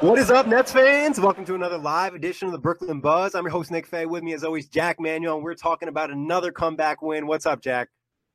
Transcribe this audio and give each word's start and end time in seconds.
What 0.00 0.18
is 0.18 0.30
up, 0.30 0.46
Nets 0.46 0.72
fans? 0.72 1.20
Welcome 1.20 1.44
to 1.44 1.54
another 1.54 1.76
live 1.76 2.14
edition 2.14 2.46
of 2.46 2.52
the 2.52 2.58
Brooklyn 2.58 3.00
Buzz. 3.00 3.34
I'm 3.34 3.44
your 3.44 3.50
host, 3.50 3.70
Nick 3.70 3.86
Fay. 3.86 4.06
With 4.06 4.22
me, 4.22 4.32
as 4.32 4.42
always, 4.44 4.66
Jack 4.66 4.98
Manuel, 4.98 5.34
and 5.34 5.44
we're 5.44 5.54
talking 5.54 5.88
about 5.90 6.10
another 6.10 6.50
comeback 6.50 7.02
win. 7.02 7.26
What's 7.26 7.44
up, 7.44 7.60
Jack? 7.60 7.90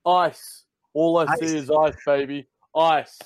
Ice. 0.06 0.66
All 0.94 1.18
I 1.18 1.24
Ice. 1.24 1.40
see 1.40 1.58
is 1.58 1.72
ice, 1.72 1.96
baby. 2.06 2.46
Ice. 2.76 3.18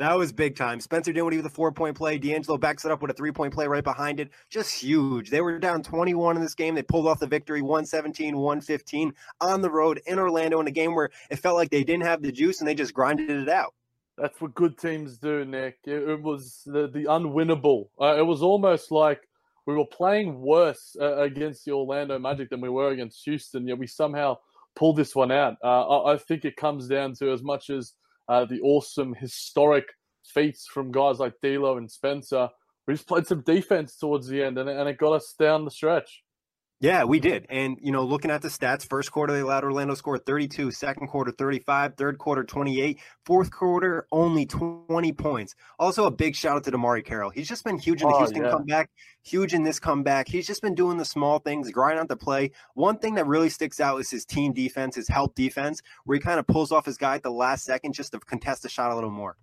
That 0.00 0.18
was 0.18 0.32
big 0.32 0.56
time. 0.56 0.80
Spencer 0.80 1.12
Dinwiddie 1.12 1.36
with 1.36 1.46
a 1.46 1.50
four 1.50 1.70
point 1.70 1.96
play. 1.96 2.18
D'Angelo 2.18 2.58
backs 2.58 2.84
it 2.84 2.90
up 2.90 3.00
with 3.02 3.12
a 3.12 3.14
three 3.14 3.30
point 3.30 3.54
play 3.54 3.68
right 3.68 3.84
behind 3.84 4.18
it. 4.18 4.30
Just 4.50 4.74
huge. 4.74 5.30
They 5.30 5.40
were 5.42 5.60
down 5.60 5.84
21 5.84 6.34
in 6.34 6.42
this 6.42 6.56
game. 6.56 6.74
They 6.74 6.82
pulled 6.82 7.06
off 7.06 7.20
the 7.20 7.28
victory 7.28 7.62
117, 7.62 8.36
115 8.36 9.12
on 9.40 9.60
the 9.62 9.70
road 9.70 10.00
in 10.06 10.18
Orlando 10.18 10.58
in 10.58 10.66
a 10.66 10.72
game 10.72 10.96
where 10.96 11.10
it 11.30 11.36
felt 11.36 11.54
like 11.54 11.70
they 11.70 11.84
didn't 11.84 12.02
have 12.02 12.20
the 12.20 12.32
juice 12.32 12.58
and 12.58 12.66
they 12.66 12.74
just 12.74 12.92
grinded 12.92 13.30
it 13.30 13.48
out. 13.48 13.74
That's 14.18 14.40
what 14.40 14.54
good 14.54 14.78
teams 14.78 15.18
do, 15.18 15.44
Nick. 15.44 15.78
It, 15.84 16.08
it 16.08 16.22
was 16.22 16.62
the, 16.66 16.86
the 16.88 17.04
unwinnable. 17.04 17.88
Uh, 18.00 18.16
it 18.18 18.26
was 18.26 18.42
almost 18.42 18.90
like 18.90 19.20
we 19.66 19.74
were 19.74 19.86
playing 19.86 20.40
worse 20.40 20.96
uh, 21.00 21.16
against 21.18 21.64
the 21.64 21.72
Orlando 21.72 22.18
Magic 22.18 22.50
than 22.50 22.60
we 22.60 22.68
were 22.68 22.90
against 22.90 23.24
Houston. 23.24 23.66
Yet 23.66 23.78
we 23.78 23.86
somehow 23.86 24.38
pulled 24.76 24.96
this 24.96 25.14
one 25.14 25.32
out. 25.32 25.56
Uh, 25.64 25.88
I, 25.88 26.14
I 26.14 26.18
think 26.18 26.44
it 26.44 26.56
comes 26.56 26.88
down 26.88 27.14
to 27.14 27.32
as 27.32 27.42
much 27.42 27.70
as 27.70 27.92
uh, 28.28 28.44
the 28.44 28.60
awesome 28.60 29.14
historic 29.14 29.86
feats 30.24 30.66
from 30.66 30.92
guys 30.92 31.18
like 31.18 31.34
D'Lo 31.42 31.78
and 31.78 31.90
Spencer. 31.90 32.48
We 32.86 32.94
just 32.94 33.08
played 33.08 33.26
some 33.26 33.42
defense 33.42 33.96
towards 33.96 34.26
the 34.26 34.42
end, 34.42 34.58
and, 34.58 34.68
and 34.68 34.88
it 34.88 34.98
got 34.98 35.12
us 35.12 35.34
down 35.38 35.64
the 35.64 35.70
stretch. 35.70 36.22
Yeah, 36.82 37.04
we 37.04 37.20
did. 37.20 37.46
And, 37.48 37.78
you 37.80 37.92
know, 37.92 38.02
looking 38.02 38.32
at 38.32 38.42
the 38.42 38.48
stats, 38.48 38.84
first 38.84 39.12
quarter, 39.12 39.32
they 39.32 39.38
allowed 39.38 39.62
Orlando 39.62 39.94
score 39.94 40.18
32, 40.18 40.72
second 40.72 41.06
quarter, 41.06 41.30
35, 41.30 41.94
third 41.94 42.18
quarter, 42.18 42.42
28, 42.42 42.98
fourth 43.24 43.52
quarter, 43.52 44.08
only 44.10 44.46
20 44.46 45.12
points. 45.12 45.54
Also, 45.78 46.06
a 46.06 46.10
big 46.10 46.34
shout 46.34 46.56
out 46.56 46.64
to 46.64 46.72
DeMarre 46.72 47.04
Carroll. 47.04 47.30
He's 47.30 47.48
just 47.48 47.62
been 47.62 47.78
huge 47.78 48.02
in 48.02 48.08
the 48.08 48.14
Oh, 48.14 48.18
Houston 48.18 48.42
yeah. 48.42 48.50
comeback, 48.50 48.90
huge 49.22 49.54
in 49.54 49.62
this 49.62 49.78
comeback. 49.78 50.26
He's 50.26 50.44
just 50.44 50.60
been 50.60 50.74
doing 50.74 50.96
the 50.96 51.04
small 51.04 51.38
things, 51.38 51.70
grinding 51.70 52.00
out 52.00 52.08
the 52.08 52.16
play. 52.16 52.50
One 52.74 52.98
thing 52.98 53.14
that 53.14 53.28
really 53.28 53.48
sticks 53.48 53.78
out 53.78 54.00
is 54.00 54.10
his 54.10 54.24
team 54.24 54.52
defense, 54.52 54.96
his 54.96 55.06
help 55.06 55.36
defense, 55.36 55.82
where 56.04 56.16
he 56.16 56.20
kind 56.20 56.40
of 56.40 56.48
pulls 56.48 56.72
off 56.72 56.84
his 56.84 56.96
guy 56.98 57.14
at 57.14 57.22
the 57.22 57.30
last 57.30 57.64
second 57.64 57.92
just 57.92 58.10
to 58.10 58.18
contest 58.18 58.64
the 58.64 58.68
shot 58.68 58.90
a 58.90 58.96
little 58.96 59.08
more. 59.08 59.36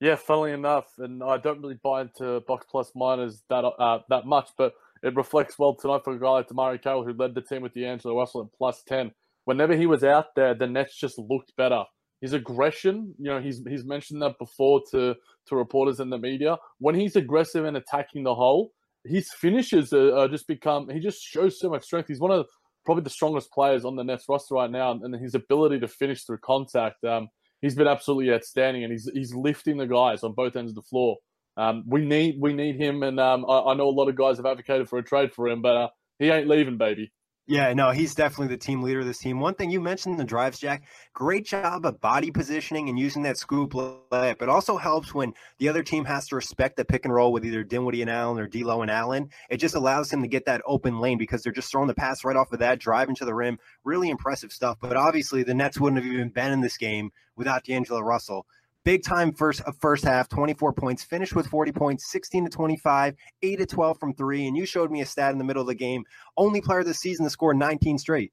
Yeah, 0.00 0.16
funnily 0.16 0.52
enough, 0.52 0.86
and 0.96 1.22
I 1.22 1.36
don't 1.36 1.60
really 1.60 1.74
buy 1.74 2.00
into 2.00 2.40
box 2.48 2.64
plus 2.70 2.90
minus 2.94 3.42
that 3.50 3.66
uh, 3.66 3.98
that 4.08 4.24
much, 4.24 4.48
but 4.56 4.72
it 5.02 5.16
reflects 5.16 5.58
well 5.58 5.74
tonight 5.74 6.02
for 6.04 6.14
a 6.14 6.20
guy 6.20 6.30
like 6.30 6.48
DeMarre 6.48 6.82
Carroll, 6.82 7.04
who 7.04 7.12
led 7.12 7.34
the 7.34 7.40
team 7.40 7.62
with 7.62 7.74
D'Angelo 7.74 8.18
Russell 8.18 8.42
at 8.42 8.58
plus 8.58 8.82
ten. 8.86 9.12
Whenever 9.44 9.74
he 9.74 9.86
was 9.86 10.04
out 10.04 10.34
there, 10.36 10.54
the 10.54 10.66
Nets 10.66 10.98
just 10.98 11.18
looked 11.18 11.56
better. 11.56 11.84
His 12.20 12.34
aggression, 12.34 13.14
you 13.18 13.30
know, 13.30 13.40
he's 13.40 13.62
he's 13.66 13.84
mentioned 13.84 14.20
that 14.22 14.38
before 14.38 14.82
to 14.90 15.14
to 15.46 15.56
reporters 15.56 16.00
and 16.00 16.12
the 16.12 16.18
media. 16.18 16.58
When 16.78 16.94
he's 16.94 17.16
aggressive 17.16 17.64
and 17.64 17.76
attacking 17.76 18.24
the 18.24 18.34
hole, 18.34 18.72
his 19.04 19.32
finishes 19.32 19.92
are, 19.92 20.14
are 20.14 20.28
just 20.28 20.46
become. 20.46 20.90
He 20.90 21.00
just 21.00 21.22
shows 21.22 21.58
so 21.58 21.70
much 21.70 21.84
strength. 21.84 22.08
He's 22.08 22.20
one 22.20 22.30
of 22.30 22.46
probably 22.84 23.04
the 23.04 23.10
strongest 23.10 23.50
players 23.52 23.84
on 23.84 23.96
the 23.96 24.04
Nets 24.04 24.26
roster 24.28 24.54
right 24.54 24.70
now, 24.70 24.92
and 24.92 25.14
his 25.14 25.34
ability 25.34 25.80
to 25.80 25.88
finish 25.88 26.24
through 26.24 26.38
contact. 26.38 27.02
Um, 27.04 27.28
he's 27.62 27.74
been 27.74 27.88
absolutely 27.88 28.32
outstanding, 28.32 28.84
and 28.84 28.92
he's 28.92 29.10
he's 29.14 29.34
lifting 29.34 29.78
the 29.78 29.86
guys 29.86 30.22
on 30.22 30.34
both 30.34 30.56
ends 30.56 30.72
of 30.72 30.76
the 30.76 30.82
floor. 30.82 31.16
Um, 31.60 31.84
we 31.86 32.06
need 32.06 32.40
we 32.40 32.54
need 32.54 32.76
him, 32.76 33.02
and 33.02 33.20
um, 33.20 33.44
I, 33.46 33.60
I 33.60 33.74
know 33.74 33.88
a 33.88 33.90
lot 33.90 34.08
of 34.08 34.16
guys 34.16 34.38
have 34.38 34.46
advocated 34.46 34.88
for 34.88 34.98
a 34.98 35.02
trade 35.02 35.30
for 35.30 35.46
him, 35.46 35.60
but 35.60 35.76
uh, 35.76 35.88
he 36.18 36.30
ain't 36.30 36.48
leaving, 36.48 36.78
baby. 36.78 37.12
Yeah, 37.46 37.74
no, 37.74 37.90
he's 37.90 38.14
definitely 38.14 38.54
the 38.54 38.56
team 38.56 38.80
leader 38.80 39.00
of 39.00 39.06
this 39.06 39.18
team. 39.18 39.40
One 39.40 39.54
thing 39.54 39.70
you 39.70 39.80
mentioned 39.80 40.18
the 40.18 40.24
drives, 40.24 40.58
Jack, 40.58 40.84
great 41.14 41.44
job 41.44 41.84
of 41.84 42.00
body 42.00 42.30
positioning 42.30 42.88
and 42.88 42.98
using 42.98 43.24
that 43.24 43.36
scoop 43.36 43.72
layup. 43.72 44.40
It 44.40 44.48
also 44.48 44.76
helps 44.78 45.12
when 45.12 45.34
the 45.58 45.68
other 45.68 45.82
team 45.82 46.04
has 46.04 46.28
to 46.28 46.36
respect 46.36 46.76
the 46.76 46.84
pick 46.84 47.04
and 47.04 47.12
roll 47.12 47.32
with 47.32 47.44
either 47.44 47.64
Dinwiddie 47.64 48.02
and 48.02 48.10
Allen 48.10 48.38
or 48.38 48.46
D'Lo 48.46 48.82
and 48.82 48.90
Allen. 48.90 49.28
It 49.50 49.56
just 49.56 49.74
allows 49.74 50.10
him 50.10 50.22
to 50.22 50.28
get 50.28 50.46
that 50.46 50.62
open 50.64 51.00
lane 51.00 51.18
because 51.18 51.42
they're 51.42 51.52
just 51.52 51.72
throwing 51.72 51.88
the 51.88 51.94
pass 51.94 52.24
right 52.24 52.36
off 52.36 52.52
of 52.52 52.60
that, 52.60 52.78
driving 52.78 53.16
to 53.16 53.24
the 53.24 53.34
rim. 53.34 53.58
Really 53.84 54.08
impressive 54.08 54.52
stuff. 54.52 54.78
But 54.80 54.96
obviously, 54.96 55.42
the 55.42 55.52
Nets 55.52 55.80
wouldn't 55.80 56.02
have 56.02 56.10
even 56.10 56.28
been 56.30 56.52
in 56.52 56.60
this 56.60 56.76
game 56.76 57.10
without 57.36 57.64
D'Angelo 57.64 58.00
Russell. 58.00 58.46
Big 58.84 59.02
time 59.04 59.32
first 59.32 59.60
uh, 59.66 59.72
first 59.78 60.04
half, 60.04 60.28
24 60.28 60.72
points, 60.72 61.04
finished 61.04 61.34
with 61.34 61.46
40 61.46 61.72
points, 61.72 62.10
16 62.10 62.44
to 62.46 62.50
25, 62.50 63.14
8 63.42 63.56
to 63.56 63.66
12 63.66 64.00
from 64.00 64.14
three. 64.14 64.46
And 64.46 64.56
you 64.56 64.64
showed 64.64 64.90
me 64.90 65.02
a 65.02 65.06
stat 65.06 65.32
in 65.32 65.38
the 65.38 65.44
middle 65.44 65.60
of 65.60 65.68
the 65.68 65.74
game. 65.74 66.04
Only 66.36 66.60
player 66.60 66.82
this 66.82 67.00
season 67.00 67.24
to 67.24 67.30
score 67.30 67.52
19 67.52 67.98
straight. 67.98 68.32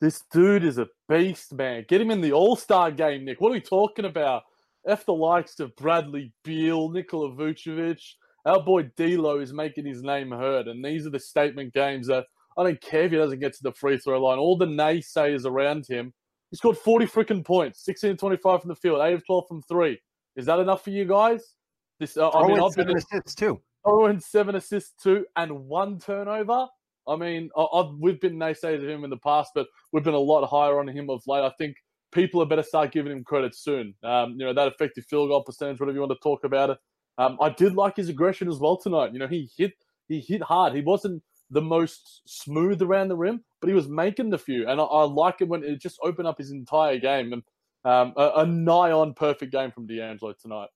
This 0.00 0.24
dude 0.32 0.64
is 0.64 0.78
a 0.78 0.88
beast, 1.08 1.52
man. 1.54 1.84
Get 1.88 2.00
him 2.00 2.10
in 2.10 2.20
the 2.20 2.32
All 2.32 2.56
Star 2.56 2.90
game, 2.90 3.24
Nick. 3.24 3.40
What 3.40 3.50
are 3.50 3.52
we 3.52 3.60
talking 3.60 4.04
about? 4.04 4.42
F 4.86 5.04
the 5.04 5.12
likes 5.12 5.60
of 5.60 5.74
Bradley 5.76 6.32
Beal, 6.44 6.88
Nikola 6.88 7.30
Vucevic. 7.34 8.00
Our 8.46 8.62
boy 8.62 8.84
D'Lo 8.96 9.40
is 9.40 9.52
making 9.52 9.86
his 9.86 10.02
name 10.02 10.30
heard, 10.30 10.68
and 10.68 10.84
these 10.84 11.06
are 11.06 11.10
the 11.10 11.18
statement 11.18 11.74
games 11.74 12.06
that 12.06 12.24
I 12.56 12.64
don't 12.64 12.80
care 12.80 13.02
if 13.02 13.10
he 13.10 13.16
doesn't 13.16 13.40
get 13.40 13.54
to 13.54 13.62
the 13.62 13.72
free 13.72 13.98
throw 13.98 14.22
line. 14.22 14.38
All 14.38 14.56
the 14.56 14.66
naysayers 14.66 15.44
around 15.44 15.86
him, 15.86 16.12
he 16.50 16.56
scored 16.56 16.78
40 16.78 17.06
freaking 17.06 17.44
points, 17.44 17.84
16 17.84 18.16
25 18.16 18.60
from 18.60 18.68
the 18.68 18.74
field, 18.74 19.00
8 19.00 19.14
of 19.14 19.26
12 19.26 19.44
from 19.48 19.62
three. 19.62 19.98
Is 20.36 20.46
that 20.46 20.58
enough 20.58 20.84
for 20.84 20.90
you 20.90 21.04
guys? 21.04 21.54
This, 22.00 22.16
uh, 22.16 22.30
I 22.30 22.46
mean, 22.46 22.60
I've 22.60 22.74
been 22.74 22.96
assists 22.96 23.34
too. 23.34 23.60
Oh, 23.84 24.06
and 24.06 24.22
seven 24.22 24.54
assists 24.54 24.94
too, 25.02 25.26
and 25.36 25.66
one 25.66 25.98
turnover. 25.98 26.66
I 27.06 27.16
mean, 27.16 27.48
I, 27.56 27.62
I've, 27.62 27.94
we've 27.98 28.20
been 28.20 28.36
naysayers 28.36 28.82
of 28.82 28.88
him 28.88 29.04
in 29.04 29.10
the 29.10 29.18
past, 29.18 29.50
but 29.54 29.66
we've 29.92 30.04
been 30.04 30.14
a 30.14 30.18
lot 30.18 30.46
higher 30.46 30.78
on 30.78 30.88
him 30.88 31.10
of 31.10 31.22
late. 31.26 31.42
I 31.42 31.50
think 31.58 31.76
people 32.12 32.42
are 32.42 32.46
better 32.46 32.62
start 32.62 32.92
giving 32.92 33.12
him 33.12 33.24
credit 33.24 33.54
soon. 33.54 33.94
Um, 34.04 34.36
you 34.38 34.46
know, 34.46 34.54
that 34.54 34.68
effective 34.68 35.04
field 35.08 35.28
goal 35.28 35.42
percentage, 35.42 35.80
whatever 35.80 35.94
you 35.94 36.00
want 36.00 36.12
to 36.12 36.18
talk 36.22 36.44
about 36.44 36.70
it. 36.70 36.78
Um, 37.18 37.36
I 37.40 37.50
did 37.50 37.74
like 37.74 37.96
his 37.96 38.08
aggression 38.08 38.48
as 38.48 38.58
well 38.58 38.76
tonight. 38.76 39.12
You 39.12 39.18
know, 39.18 39.26
he 39.26 39.50
hit 39.56 39.72
he 40.06 40.20
hit 40.20 40.42
hard. 40.42 40.74
He 40.74 40.80
wasn't 40.80 41.22
the 41.50 41.62
most 41.62 42.22
smooth 42.26 42.82
around 42.82 43.08
the 43.08 43.16
rim, 43.16 43.42
but 43.60 43.68
he 43.68 43.74
was 43.74 43.88
making 43.88 44.30
the 44.30 44.38
few. 44.38 44.68
And 44.68 44.80
I, 44.80 44.84
I 44.84 45.04
like 45.04 45.40
it 45.40 45.48
when 45.48 45.64
it 45.64 45.80
just 45.80 45.98
opened 46.02 46.28
up 46.28 46.38
his 46.38 46.50
entire 46.50 46.98
game. 46.98 47.32
And 47.32 47.42
um, 47.84 48.12
a, 48.16 48.32
a 48.36 48.46
nigh 48.46 48.92
on 48.92 49.14
perfect 49.14 49.52
game 49.52 49.70
from 49.70 49.86
D'Angelo 49.86 50.34
tonight. 50.40 50.68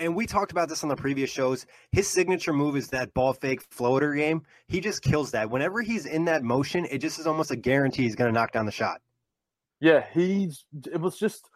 And 0.00 0.14
we 0.14 0.26
talked 0.26 0.52
about 0.52 0.68
this 0.68 0.84
on 0.84 0.88
the 0.88 0.96
previous 0.96 1.28
shows. 1.28 1.66
His 1.90 2.06
signature 2.06 2.52
move 2.52 2.76
is 2.76 2.88
that 2.88 3.12
ball 3.14 3.32
fake 3.32 3.62
floater 3.70 4.14
game. 4.14 4.42
He 4.68 4.80
just 4.80 5.02
kills 5.02 5.32
that. 5.32 5.50
Whenever 5.50 5.82
he's 5.82 6.06
in 6.06 6.24
that 6.26 6.44
motion, 6.44 6.86
it 6.90 6.98
just 6.98 7.18
is 7.18 7.26
almost 7.26 7.50
a 7.50 7.56
guarantee 7.56 8.04
he's 8.04 8.14
going 8.14 8.32
to 8.32 8.38
knock 8.38 8.52
down 8.52 8.64
the 8.64 8.72
shot. 8.72 9.00
Yeah, 9.80 10.04
he's. 10.12 10.64
It 10.92 11.00
was 11.00 11.18
just. 11.18 11.50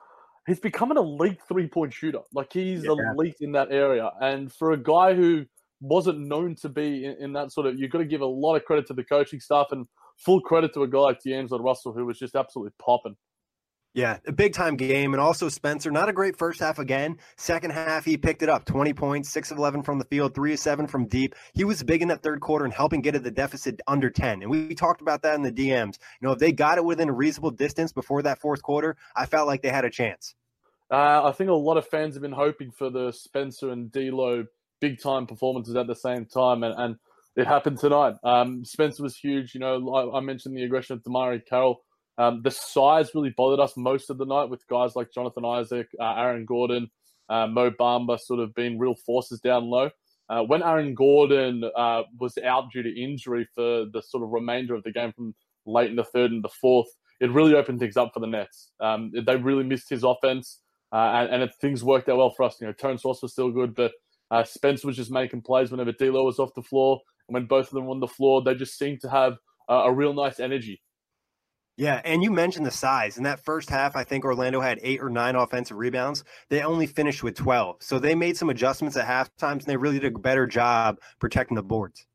He's 0.44 0.58
become 0.58 0.90
an 0.90 0.96
elite 0.96 1.38
three 1.46 1.68
point 1.68 1.92
shooter. 1.94 2.18
Like 2.34 2.52
he's 2.52 2.82
yeah. 2.82 2.90
elite 2.90 3.36
in 3.40 3.52
that 3.52 3.70
area. 3.70 4.10
And 4.20 4.52
for 4.52 4.72
a 4.72 4.76
guy 4.76 5.14
who 5.14 5.46
wasn't 5.82 6.20
known 6.20 6.54
to 6.62 6.68
be 6.68 7.04
in, 7.04 7.16
in 7.20 7.32
that 7.34 7.52
sort 7.52 7.66
of, 7.66 7.78
you've 7.78 7.90
got 7.90 7.98
to 7.98 8.04
give 8.04 8.20
a 8.20 8.26
lot 8.26 8.56
of 8.56 8.64
credit 8.64 8.86
to 8.86 8.94
the 8.94 9.04
coaching 9.04 9.40
staff 9.40 9.66
and 9.72 9.86
full 10.16 10.40
credit 10.40 10.72
to 10.74 10.82
a 10.82 10.88
guy 10.88 10.98
like 10.98 11.20
D'Angelo 11.22 11.62
Russell 11.62 11.92
who 11.92 12.06
was 12.06 12.18
just 12.18 12.34
absolutely 12.34 12.72
popping. 12.78 13.16
Yeah, 13.94 14.18
a 14.26 14.32
big 14.32 14.54
time 14.54 14.76
game. 14.76 15.12
And 15.12 15.20
also 15.20 15.50
Spencer, 15.50 15.90
not 15.90 16.08
a 16.08 16.14
great 16.14 16.38
first 16.38 16.60
half 16.60 16.78
again. 16.78 17.18
Second 17.36 17.72
half, 17.72 18.06
he 18.06 18.16
picked 18.16 18.42
it 18.42 18.48
up 18.48 18.64
20 18.64 18.94
points, 18.94 19.28
6 19.30 19.50
of 19.50 19.58
11 19.58 19.82
from 19.82 19.98
the 19.98 20.06
field, 20.06 20.34
3 20.34 20.54
of 20.54 20.58
7 20.58 20.86
from 20.86 21.06
deep. 21.06 21.34
He 21.52 21.64
was 21.64 21.82
big 21.82 22.00
in 22.00 22.08
that 22.08 22.22
third 22.22 22.40
quarter 22.40 22.64
and 22.64 22.72
helping 22.72 23.02
get 23.02 23.16
it 23.16 23.22
the 23.22 23.30
deficit 23.30 23.82
under 23.86 24.08
10. 24.08 24.42
And 24.42 24.50
we 24.50 24.74
talked 24.74 25.02
about 25.02 25.22
that 25.22 25.34
in 25.34 25.42
the 25.42 25.52
DMs. 25.52 25.98
You 26.20 26.28
know, 26.28 26.32
if 26.32 26.38
they 26.38 26.52
got 26.52 26.78
it 26.78 26.84
within 26.84 27.10
a 27.10 27.12
reasonable 27.12 27.50
distance 27.50 27.92
before 27.92 28.22
that 28.22 28.40
fourth 28.40 28.62
quarter, 28.62 28.96
I 29.14 29.26
felt 29.26 29.46
like 29.46 29.60
they 29.60 29.68
had 29.68 29.84
a 29.84 29.90
chance. 29.90 30.34
Uh, 30.90 31.24
I 31.24 31.32
think 31.32 31.50
a 31.50 31.54
lot 31.54 31.76
of 31.76 31.86
fans 31.86 32.14
have 32.14 32.22
been 32.22 32.32
hoping 32.32 32.70
for 32.70 32.88
the 32.88 33.12
Spencer 33.12 33.70
and 33.70 33.90
D'Lo 33.92 34.44
big 34.82 35.00
time 35.00 35.26
performances 35.26 35.76
at 35.76 35.86
the 35.86 35.94
same 35.94 36.26
time. 36.26 36.62
And, 36.62 36.74
and 36.76 36.96
it 37.36 37.46
happened 37.46 37.78
tonight. 37.78 38.16
Um, 38.22 38.66
Spencer 38.66 39.02
was 39.02 39.16
huge. 39.16 39.54
You 39.54 39.60
know, 39.60 39.94
I, 39.94 40.18
I 40.18 40.20
mentioned 40.20 40.54
the 40.54 40.64
aggression 40.64 40.96
of 40.96 41.02
DeMarre 41.02 41.40
Carroll 41.46 41.82
um, 42.18 42.42
the 42.42 42.50
size 42.50 43.14
really 43.14 43.34
bothered 43.36 43.60
us 43.60 43.76
most 43.76 44.10
of 44.10 44.18
the 44.18 44.26
night 44.26 44.50
with 44.50 44.66
guys 44.68 44.94
like 44.94 45.12
Jonathan 45.12 45.44
Isaac, 45.44 45.88
uh, 45.98 46.14
Aaron 46.14 46.44
Gordon, 46.44 46.90
uh, 47.28 47.46
Mo 47.46 47.70
Bamba 47.70 48.18
sort 48.18 48.40
of 48.40 48.54
being 48.54 48.78
real 48.78 48.94
forces 48.94 49.40
down 49.40 49.64
low. 49.64 49.90
Uh, 50.28 50.42
when 50.42 50.62
Aaron 50.62 50.94
Gordon 50.94 51.64
uh, 51.76 52.02
was 52.18 52.38
out 52.38 52.70
due 52.72 52.82
to 52.82 53.02
injury 53.02 53.46
for 53.54 53.86
the 53.92 54.02
sort 54.06 54.22
of 54.22 54.30
remainder 54.30 54.74
of 54.74 54.82
the 54.82 54.92
game 54.92 55.12
from 55.12 55.34
late 55.66 55.90
in 55.90 55.96
the 55.96 56.04
third 56.04 56.30
and 56.30 56.44
the 56.44 56.48
fourth, 56.48 56.88
it 57.20 57.30
really 57.30 57.54
opened 57.54 57.78
things 57.78 57.96
up 57.96 58.12
for 58.12 58.20
the 58.20 58.26
Nets. 58.26 58.70
Um, 58.80 59.12
they 59.26 59.36
really 59.36 59.64
missed 59.64 59.88
his 59.88 60.04
offense, 60.04 60.60
uh, 60.92 61.12
and, 61.14 61.30
and 61.30 61.42
it, 61.44 61.52
things 61.60 61.84
worked 61.84 62.08
out 62.08 62.18
well 62.18 62.30
for 62.30 62.44
us. 62.44 62.56
You 62.60 62.66
know, 62.66 62.72
Terrence 62.72 63.04
Ross 63.04 63.22
was 63.22 63.32
still 63.32 63.50
good, 63.50 63.74
but 63.74 63.92
uh, 64.32 64.42
Spence 64.42 64.84
was 64.84 64.96
just 64.96 65.10
making 65.10 65.42
plays 65.42 65.70
whenever 65.70 65.92
D'Lo 65.92 66.24
was 66.24 66.38
off 66.38 66.54
the 66.54 66.62
floor, 66.62 67.00
and 67.28 67.34
when 67.34 67.46
both 67.46 67.66
of 67.68 67.74
them 67.74 67.84
were 67.84 67.92
on 67.92 68.00
the 68.00 68.08
floor, 68.08 68.42
they 68.42 68.54
just 68.54 68.78
seemed 68.78 69.00
to 69.02 69.10
have 69.10 69.34
a 69.68 69.92
real 69.92 70.12
nice 70.12 70.40
energy. 70.40 70.82
Yeah, 71.76 72.00
and 72.04 72.22
you 72.22 72.30
mentioned 72.30 72.66
the 72.66 72.70
size. 72.70 73.16
In 73.16 73.24
that 73.24 73.44
first 73.44 73.70
half, 73.70 73.96
I 73.96 74.04
think 74.04 74.24
Orlando 74.24 74.60
had 74.60 74.78
eight 74.82 75.00
or 75.00 75.08
nine 75.08 75.36
offensive 75.36 75.76
rebounds. 75.76 76.24
They 76.50 76.62
only 76.62 76.86
finished 76.86 77.22
with 77.22 77.34
12. 77.34 77.76
So 77.80 77.98
they 77.98 78.14
made 78.14 78.36
some 78.36 78.50
adjustments 78.50 78.96
at 78.96 79.06
half 79.06 79.34
times, 79.36 79.64
and 79.64 79.72
they 79.72 79.76
really 79.76 79.98
did 79.98 80.14
a 80.14 80.18
better 80.18 80.46
job 80.46 80.98
protecting 81.18 81.54
the 81.54 81.62
boards. 81.62 82.06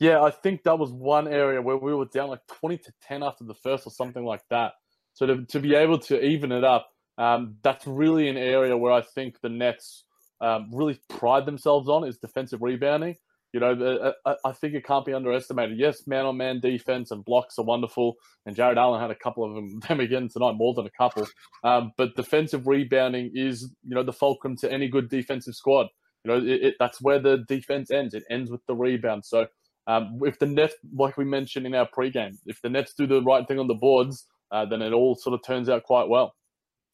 Yeah, 0.00 0.22
I 0.22 0.30
think 0.30 0.62
that 0.64 0.78
was 0.78 0.92
one 0.92 1.28
area 1.28 1.60
where 1.60 1.76
we 1.76 1.94
were 1.94 2.06
down 2.06 2.30
like 2.30 2.46
20 2.60 2.78
to 2.78 2.92
10 3.02 3.22
after 3.22 3.44
the 3.44 3.54
first 3.54 3.86
or 3.86 3.90
something 3.90 4.24
like 4.24 4.42
that. 4.50 4.72
So 5.12 5.26
to, 5.26 5.44
to 5.44 5.60
be 5.60 5.74
able 5.74 5.98
to 6.00 6.20
even 6.24 6.52
it 6.52 6.64
up, 6.64 6.88
um, 7.18 7.56
that's 7.62 7.86
really 7.86 8.28
an 8.28 8.38
area 8.38 8.76
where 8.76 8.92
I 8.92 9.02
think 9.02 9.40
the 9.40 9.50
Nets 9.50 10.04
um, 10.40 10.70
really 10.72 10.98
pride 11.08 11.46
themselves 11.46 11.88
on 11.88 12.06
is 12.06 12.18
defensive 12.18 12.62
rebounding. 12.62 13.16
You 13.52 13.58
know, 13.58 14.12
I 14.44 14.52
think 14.52 14.74
it 14.74 14.84
can't 14.84 15.04
be 15.04 15.12
underestimated. 15.12 15.76
Yes, 15.76 16.06
man 16.06 16.24
on 16.24 16.36
man 16.36 16.60
defense 16.60 17.10
and 17.10 17.24
blocks 17.24 17.58
are 17.58 17.64
wonderful, 17.64 18.14
and 18.46 18.54
Jarrett 18.54 18.78
Allen 18.78 19.00
had 19.00 19.10
a 19.10 19.16
couple 19.16 19.44
of 19.44 19.54
them, 19.54 19.80
them 19.88 19.98
again 19.98 20.28
tonight, 20.28 20.52
more 20.52 20.72
than 20.72 20.86
a 20.86 20.90
couple. 20.90 21.26
Um, 21.64 21.92
but 21.96 22.14
defensive 22.14 22.68
rebounding 22.68 23.32
is, 23.34 23.62
you 23.86 23.94
know, 23.96 24.04
the 24.04 24.12
fulcrum 24.12 24.56
to 24.58 24.72
any 24.72 24.88
good 24.88 25.08
defensive 25.08 25.56
squad. 25.56 25.88
You 26.24 26.30
know, 26.30 26.38
it, 26.38 26.62
it, 26.62 26.74
that's 26.78 27.00
where 27.00 27.18
the 27.18 27.44
defense 27.48 27.90
ends. 27.90 28.14
It 28.14 28.22
ends 28.30 28.52
with 28.52 28.64
the 28.66 28.74
rebound. 28.76 29.24
So 29.24 29.46
um, 29.88 30.20
if 30.22 30.38
the 30.38 30.46
Nets, 30.46 30.74
like 30.94 31.16
we 31.16 31.24
mentioned 31.24 31.66
in 31.66 31.74
our 31.74 31.88
pregame, 31.88 32.36
if 32.46 32.62
the 32.62 32.68
Nets 32.68 32.94
do 32.94 33.06
the 33.06 33.22
right 33.22 33.48
thing 33.48 33.58
on 33.58 33.66
the 33.66 33.74
boards, 33.74 34.26
uh, 34.52 34.64
then 34.64 34.82
it 34.82 34.92
all 34.92 35.16
sort 35.16 35.34
of 35.34 35.44
turns 35.44 35.68
out 35.68 35.82
quite 35.82 36.08
well. 36.08 36.34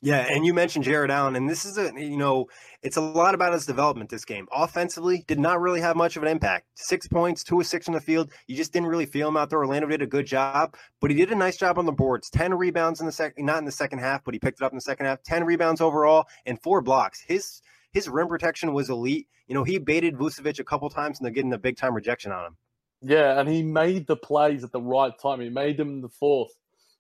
Yeah, 0.03 0.27
and 0.31 0.45
you 0.45 0.53
mentioned 0.53 0.85
Jarrett 0.85 1.11
Allen, 1.11 1.37
and 1.37 1.49
this 1.49 1.65
is 1.65 1.79
a 1.79 1.91
you 1.97 2.19
know 2.19 2.47
it's 2.83 2.99
a 2.99 3.01
lot 3.01 3.35
about 3.35 3.55
his 3.55 3.65
development. 3.65 4.11
This 4.11 4.27
game 4.27 4.47
offensively 4.53 5.25
did 5.27 5.41
not 5.41 5.61
really 5.61 5.81
have 5.81 5.97
much 5.97 6.17
of 6.17 6.23
an 6.23 6.29
impact. 6.29 6.67
Six 6.75 7.09
points, 7.09 7.43
two 7.43 7.61
of 7.61 7.67
six 7.67 7.87
in 7.89 7.95
the 7.95 8.01
field. 8.01 8.31
You 8.47 8.57
just 8.57 8.73
didn't 8.75 8.89
really 8.89 9.07
feel 9.07 9.29
him 9.29 9.39
out 9.39 9.49
there. 9.49 9.59
Orlando 9.59 9.89
did 9.89 10.03
a 10.03 10.07
good 10.07 10.27
job, 10.27 10.77
but 11.01 11.11
he 11.11 11.17
did 11.17 11.33
a 11.33 11.35
nice 11.35 11.57
job 11.57 11.79
on 11.79 11.87
the 11.87 11.93
boards. 11.93 12.29
Ten 12.29 12.53
rebounds 12.53 13.01
in 13.01 13.07
the 13.07 13.13
second, 13.13 13.47
not 13.47 13.59
in 13.59 13.65
the 13.65 13.73
second 13.73 14.01
half, 14.01 14.23
but 14.23 14.35
he 14.35 14.39
picked 14.39 14.61
it 14.61 14.65
up 14.65 14.73
in 14.73 14.77
the 14.77 14.83
second 14.83 15.07
half. 15.07 15.23
Ten 15.23 15.45
rebounds 15.45 15.81
overall 15.81 16.27
and 16.45 16.61
four 16.63 16.83
blocks. 16.83 17.23
His 17.27 17.63
his 17.93 18.07
rim 18.07 18.29
protection 18.29 18.75
was 18.75 18.91
elite. 18.91 19.29
You 19.47 19.55
know 19.55 19.65
he 19.65 19.79
baited 19.79 20.17
Vucevic 20.17 20.59
a 20.59 20.65
couple 20.65 20.91
times, 20.91 21.19
and 21.19 21.25
they're 21.25 21.33
getting 21.33 21.55
a 21.55 21.59
big 21.59 21.79
time 21.79 21.95
rejection 21.95 22.33
on 22.33 22.45
him. 22.45 22.57
Yeah, 23.01 23.41
and 23.41 23.49
he 23.49 23.63
made 23.63 24.07
the 24.07 24.17
plays 24.17 24.63
at 24.63 24.73
the 24.73 24.81
right 24.81 25.13
time. 25.19 25.41
He 25.41 25.49
made 25.49 25.79
them 25.79 25.89
in 25.89 26.01
the 26.03 26.09
fourth. 26.09 26.53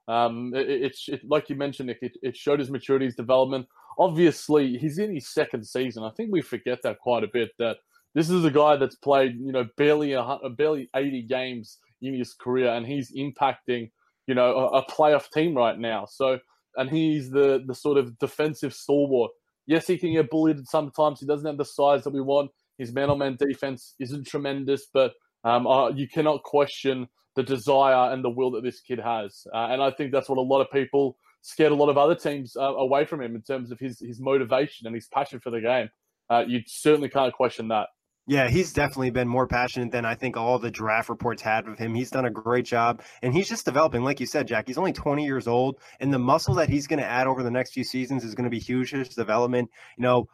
Um, 0.08 0.52
it, 0.54 0.68
it, 0.68 0.96
it, 1.08 1.20
like 1.28 1.50
you 1.50 1.56
mentioned, 1.56 1.88
Nick, 1.88 1.98
it, 2.02 2.16
it 2.22 2.36
showed 2.36 2.60
his 2.60 2.70
maturity, 2.70 3.06
his 3.06 3.16
development. 3.16 3.66
Obviously, 3.98 4.76
he's 4.78 4.98
in 4.98 5.14
his 5.14 5.28
second 5.28 5.66
season. 5.66 6.04
I 6.04 6.10
think 6.10 6.30
we 6.30 6.42
forget 6.42 6.80
that 6.82 6.98
quite 7.00 7.24
a 7.24 7.28
bit. 7.32 7.50
That 7.58 7.78
this 8.14 8.30
is 8.30 8.44
a 8.44 8.50
guy 8.50 8.76
that's 8.76 8.96
played, 8.96 9.36
you 9.38 9.52
know, 9.52 9.66
barely 9.76 10.12
a, 10.12 10.38
barely 10.56 10.88
eighty 10.94 11.22
games 11.22 11.78
in 12.02 12.14
his 12.14 12.34
career, 12.34 12.72
and 12.72 12.86
he's 12.86 13.12
impacting, 13.16 13.90
you 14.26 14.34
know, 14.34 14.54
a, 14.54 14.78
a 14.78 14.86
playoff 14.86 15.30
team 15.32 15.56
right 15.56 15.78
now. 15.78 16.06
So, 16.06 16.38
and 16.76 16.90
he's 16.90 17.30
the 17.30 17.64
the 17.66 17.74
sort 17.74 17.98
of 17.98 18.18
defensive 18.18 18.74
stalwart. 18.74 19.32
Yes, 19.66 19.86
he 19.86 19.98
can 19.98 20.12
get 20.12 20.30
bullied 20.30 20.68
sometimes. 20.68 21.18
He 21.18 21.26
doesn't 21.26 21.46
have 21.46 21.58
the 21.58 21.64
size 21.64 22.04
that 22.04 22.12
we 22.12 22.20
want. 22.20 22.52
His 22.78 22.92
man-on-man 22.92 23.36
defense 23.40 23.94
isn't 23.98 24.26
tremendous, 24.26 24.86
but 24.92 25.14
um, 25.42 25.66
uh, 25.66 25.88
you 25.88 26.06
cannot 26.06 26.42
question 26.42 27.08
the 27.36 27.42
desire 27.42 28.12
and 28.12 28.24
the 28.24 28.30
will 28.30 28.50
that 28.52 28.64
this 28.64 28.80
kid 28.80 28.98
has. 28.98 29.46
Uh, 29.54 29.68
and 29.70 29.82
I 29.82 29.90
think 29.90 30.10
that's 30.10 30.28
what 30.28 30.38
a 30.38 30.42
lot 30.42 30.60
of 30.60 30.70
people 30.72 31.16
scared 31.42 31.70
a 31.70 31.76
lot 31.76 31.88
of 31.88 31.96
other 31.96 32.16
teams 32.16 32.56
uh, 32.56 32.62
away 32.62 33.04
from 33.04 33.22
him 33.22 33.36
in 33.36 33.42
terms 33.42 33.70
of 33.70 33.78
his, 33.78 34.00
his 34.00 34.20
motivation 34.20 34.86
and 34.86 34.94
his 34.94 35.06
passion 35.06 35.38
for 35.38 35.50
the 35.50 35.60
game. 35.60 35.88
Uh, 36.28 36.42
you 36.46 36.60
certainly 36.66 37.08
can't 37.08 37.32
question 37.32 37.68
that. 37.68 37.88
Yeah, 38.28 38.48
he's 38.48 38.72
definitely 38.72 39.10
been 39.10 39.28
more 39.28 39.46
passionate 39.46 39.92
than 39.92 40.04
I 40.04 40.16
think 40.16 40.36
all 40.36 40.58
the 40.58 40.70
draft 40.70 41.08
reports 41.08 41.40
had 41.40 41.68
of 41.68 41.78
him. 41.78 41.94
He's 41.94 42.10
done 42.10 42.24
a 42.24 42.30
great 42.30 42.64
job, 42.64 43.02
and 43.22 43.32
he's 43.32 43.48
just 43.48 43.64
developing. 43.64 44.02
Like 44.02 44.18
you 44.18 44.26
said, 44.26 44.48
Jack, 44.48 44.66
he's 44.66 44.78
only 44.78 44.92
20 44.92 45.24
years 45.24 45.46
old, 45.46 45.78
and 46.00 46.12
the 46.12 46.18
muscle 46.18 46.54
that 46.54 46.68
he's 46.68 46.88
going 46.88 46.98
to 46.98 47.06
add 47.06 47.28
over 47.28 47.44
the 47.44 47.52
next 47.52 47.72
few 47.72 47.84
seasons 47.84 48.24
is 48.24 48.34
going 48.34 48.42
to 48.44 48.50
be 48.50 48.58
huge. 48.58 48.90
His 48.90 49.10
development, 49.10 49.70
you 49.96 50.02
know, 50.02 50.26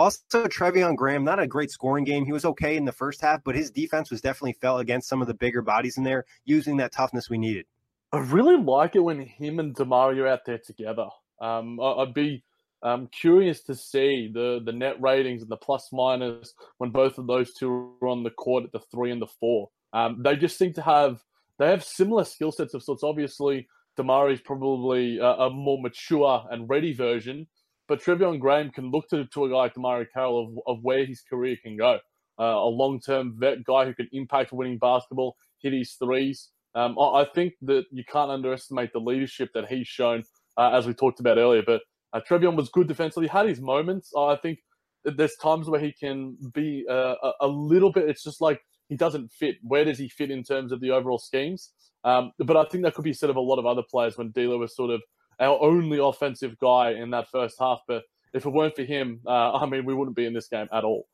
also, 0.00 0.46
Treveon 0.46 0.96
Graham, 0.96 1.24
not 1.24 1.38
a 1.38 1.46
great 1.46 1.70
scoring 1.70 2.04
game. 2.04 2.24
He 2.24 2.32
was 2.32 2.46
okay 2.46 2.76
in 2.76 2.86
the 2.86 2.92
first 2.92 3.20
half, 3.20 3.44
but 3.44 3.54
his 3.54 3.70
defense 3.70 4.10
was 4.10 4.22
definitely 4.22 4.54
felt 4.54 4.80
against 4.80 5.10
some 5.10 5.20
of 5.20 5.28
the 5.28 5.34
bigger 5.34 5.60
bodies 5.60 5.98
in 5.98 6.04
there, 6.04 6.24
using 6.46 6.78
that 6.78 6.90
toughness 6.90 7.28
we 7.28 7.36
needed. 7.36 7.66
I 8.10 8.20
really 8.20 8.56
like 8.56 8.96
it 8.96 9.00
when 9.00 9.20
him 9.20 9.60
and 9.60 9.76
DeMarre 9.76 10.16
are 10.16 10.26
out 10.26 10.46
there 10.46 10.58
together. 10.58 11.06
Um, 11.38 11.78
I'd 11.80 12.14
be 12.14 12.42
um, 12.82 13.08
curious 13.08 13.62
to 13.64 13.74
see 13.74 14.30
the 14.32 14.62
the 14.64 14.72
net 14.72 15.00
ratings 15.00 15.42
and 15.42 15.50
the 15.50 15.56
plus 15.58 15.90
minus 15.92 16.54
when 16.78 16.90
both 16.90 17.18
of 17.18 17.26
those 17.26 17.52
two 17.52 17.94
are 18.00 18.08
on 18.08 18.22
the 18.22 18.30
court 18.30 18.64
at 18.64 18.72
the 18.72 18.80
three 18.80 19.10
and 19.10 19.20
the 19.20 19.26
four. 19.26 19.68
Um, 19.92 20.22
they 20.22 20.34
just 20.34 20.56
seem 20.56 20.72
to 20.74 20.82
have 20.82 21.22
they 21.58 21.68
have 21.68 21.84
similar 21.84 22.24
skill 22.24 22.52
sets 22.52 22.72
of 22.72 22.82
sorts. 22.82 23.04
Obviously, 23.04 23.68
DeMarre 23.98 24.32
is 24.32 24.40
probably 24.40 25.18
a, 25.18 25.26
a 25.26 25.50
more 25.50 25.80
mature 25.80 26.46
and 26.50 26.68
ready 26.70 26.94
version, 26.94 27.46
but 27.90 28.00
Treveon 28.00 28.38
Graham 28.38 28.70
can 28.70 28.92
look 28.92 29.08
to, 29.08 29.24
to 29.24 29.44
a 29.46 29.48
guy 29.48 29.56
like 29.56 29.74
DeMarre 29.74 30.06
Carroll 30.14 30.46
of, 30.46 30.76
of 30.76 30.84
where 30.84 31.04
his 31.04 31.22
career 31.22 31.56
can 31.60 31.76
go. 31.76 31.98
Uh, 32.38 32.44
a 32.44 32.70
long 32.70 33.00
term 33.00 33.34
vet 33.36 33.64
guy 33.64 33.84
who 33.84 33.92
can 33.92 34.08
impact 34.12 34.52
winning 34.52 34.78
basketball, 34.78 35.36
hit 35.58 35.72
his 35.72 35.94
threes. 35.94 36.50
Um, 36.76 36.96
I, 36.96 37.22
I, 37.22 37.26
think 37.34 37.54
that 37.62 37.86
you 37.90 38.04
can't 38.04 38.30
underestimate 38.30 38.92
the 38.92 39.00
leadership 39.00 39.50
that 39.54 39.66
he's 39.66 39.88
shown, 39.88 40.22
uh, 40.56 40.70
as 40.72 40.86
we 40.86 40.94
talked 40.94 41.18
about 41.18 41.36
earlier. 41.36 41.64
But 41.66 41.80
uh, 42.12 42.20
Treveon 42.20 42.54
was 42.54 42.68
good 42.68 42.86
defensively, 42.86 43.26
had 43.26 43.48
his 43.48 43.60
moments. 43.60 44.12
I 44.16 44.36
think 44.36 44.60
there's 45.04 45.34
times 45.42 45.68
where 45.68 45.80
he 45.80 45.92
can 45.92 46.36
be 46.54 46.84
uh, 46.88 47.16
a, 47.20 47.32
a, 47.40 47.48
little 47.48 47.90
bit, 47.90 48.08
it's 48.08 48.22
just 48.22 48.40
like 48.40 48.60
he 48.88 48.96
doesn't 48.96 49.32
fit. 49.32 49.56
Where 49.62 49.84
does 49.84 49.98
he 49.98 50.08
fit 50.08 50.30
in 50.30 50.44
terms 50.44 50.70
of 50.70 50.80
the 50.80 50.92
overall 50.92 51.18
schemes? 51.18 51.72
Um, 52.04 52.30
but 52.38 52.56
I 52.56 52.64
think 52.66 52.84
that 52.84 52.94
could 52.94 53.04
be 53.04 53.12
said 53.12 53.30
of 53.30 53.36
a 53.36 53.40
lot 53.40 53.58
of 53.58 53.66
other 53.66 53.82
players 53.82 54.16
when 54.16 54.30
D'Lo 54.30 54.58
was 54.58 54.76
sort 54.76 54.90
of 54.90 55.02
our 55.40 55.60
only 55.62 55.98
offensive 55.98 56.58
guy 56.58 56.92
in 56.92 57.10
that 57.10 57.30
first 57.30 57.56
half. 57.58 57.80
But 57.88 58.04
if 58.34 58.46
it 58.46 58.50
weren't 58.50 58.76
for 58.76 58.84
him, 58.84 59.20
uh, 59.26 59.52
I 59.54 59.66
mean, 59.66 59.84
we 59.84 59.94
wouldn't 59.94 60.16
be 60.16 60.26
in 60.26 60.34
this 60.34 60.48
game 60.48 60.68
at 60.72 60.84
all. 60.84 61.06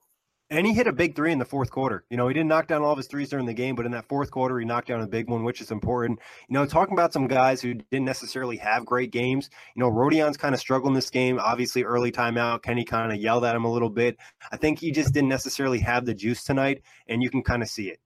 And 0.48 0.64
he 0.64 0.74
hit 0.74 0.86
a 0.86 0.92
big 0.92 1.16
three 1.16 1.32
in 1.32 1.40
the 1.40 1.44
fourth 1.44 1.70
quarter. 1.70 2.04
You 2.08 2.16
know, 2.16 2.28
he 2.28 2.34
didn't 2.34 2.48
knock 2.48 2.68
down 2.68 2.82
all 2.82 2.92
of 2.92 2.98
his 2.98 3.08
threes 3.08 3.30
during 3.30 3.46
the 3.46 3.52
game, 3.52 3.74
but 3.74 3.84
in 3.84 3.90
that 3.92 4.06
fourth 4.06 4.30
quarter, 4.30 4.60
he 4.60 4.64
knocked 4.64 4.86
down 4.86 5.00
a 5.00 5.06
big 5.08 5.28
one, 5.28 5.42
which 5.42 5.60
is 5.60 5.72
important. 5.72 6.20
You 6.48 6.54
know, 6.54 6.64
talking 6.66 6.92
about 6.92 7.12
some 7.12 7.26
guys 7.26 7.60
who 7.60 7.74
didn't 7.74 8.04
necessarily 8.04 8.56
have 8.58 8.86
great 8.86 9.10
games, 9.10 9.50
you 9.74 9.80
know, 9.80 9.88
Rodion's 9.88 10.36
kind 10.36 10.54
of 10.54 10.60
struggling 10.60 10.94
this 10.94 11.10
game. 11.10 11.40
Obviously, 11.40 11.82
early 11.82 12.12
timeout, 12.12 12.62
Kenny 12.62 12.84
kind 12.84 13.12
of 13.12 13.18
yelled 13.18 13.44
at 13.44 13.56
him 13.56 13.64
a 13.64 13.72
little 13.72 13.90
bit. 13.90 14.18
I 14.52 14.56
think 14.56 14.78
he 14.78 14.92
just 14.92 15.12
didn't 15.12 15.30
necessarily 15.30 15.80
have 15.80 16.04
the 16.04 16.14
juice 16.14 16.44
tonight, 16.44 16.82
and 17.08 17.24
you 17.24 17.30
can 17.30 17.42
kind 17.42 17.60
of 17.60 17.68
see 17.68 17.88
it. 17.88 17.98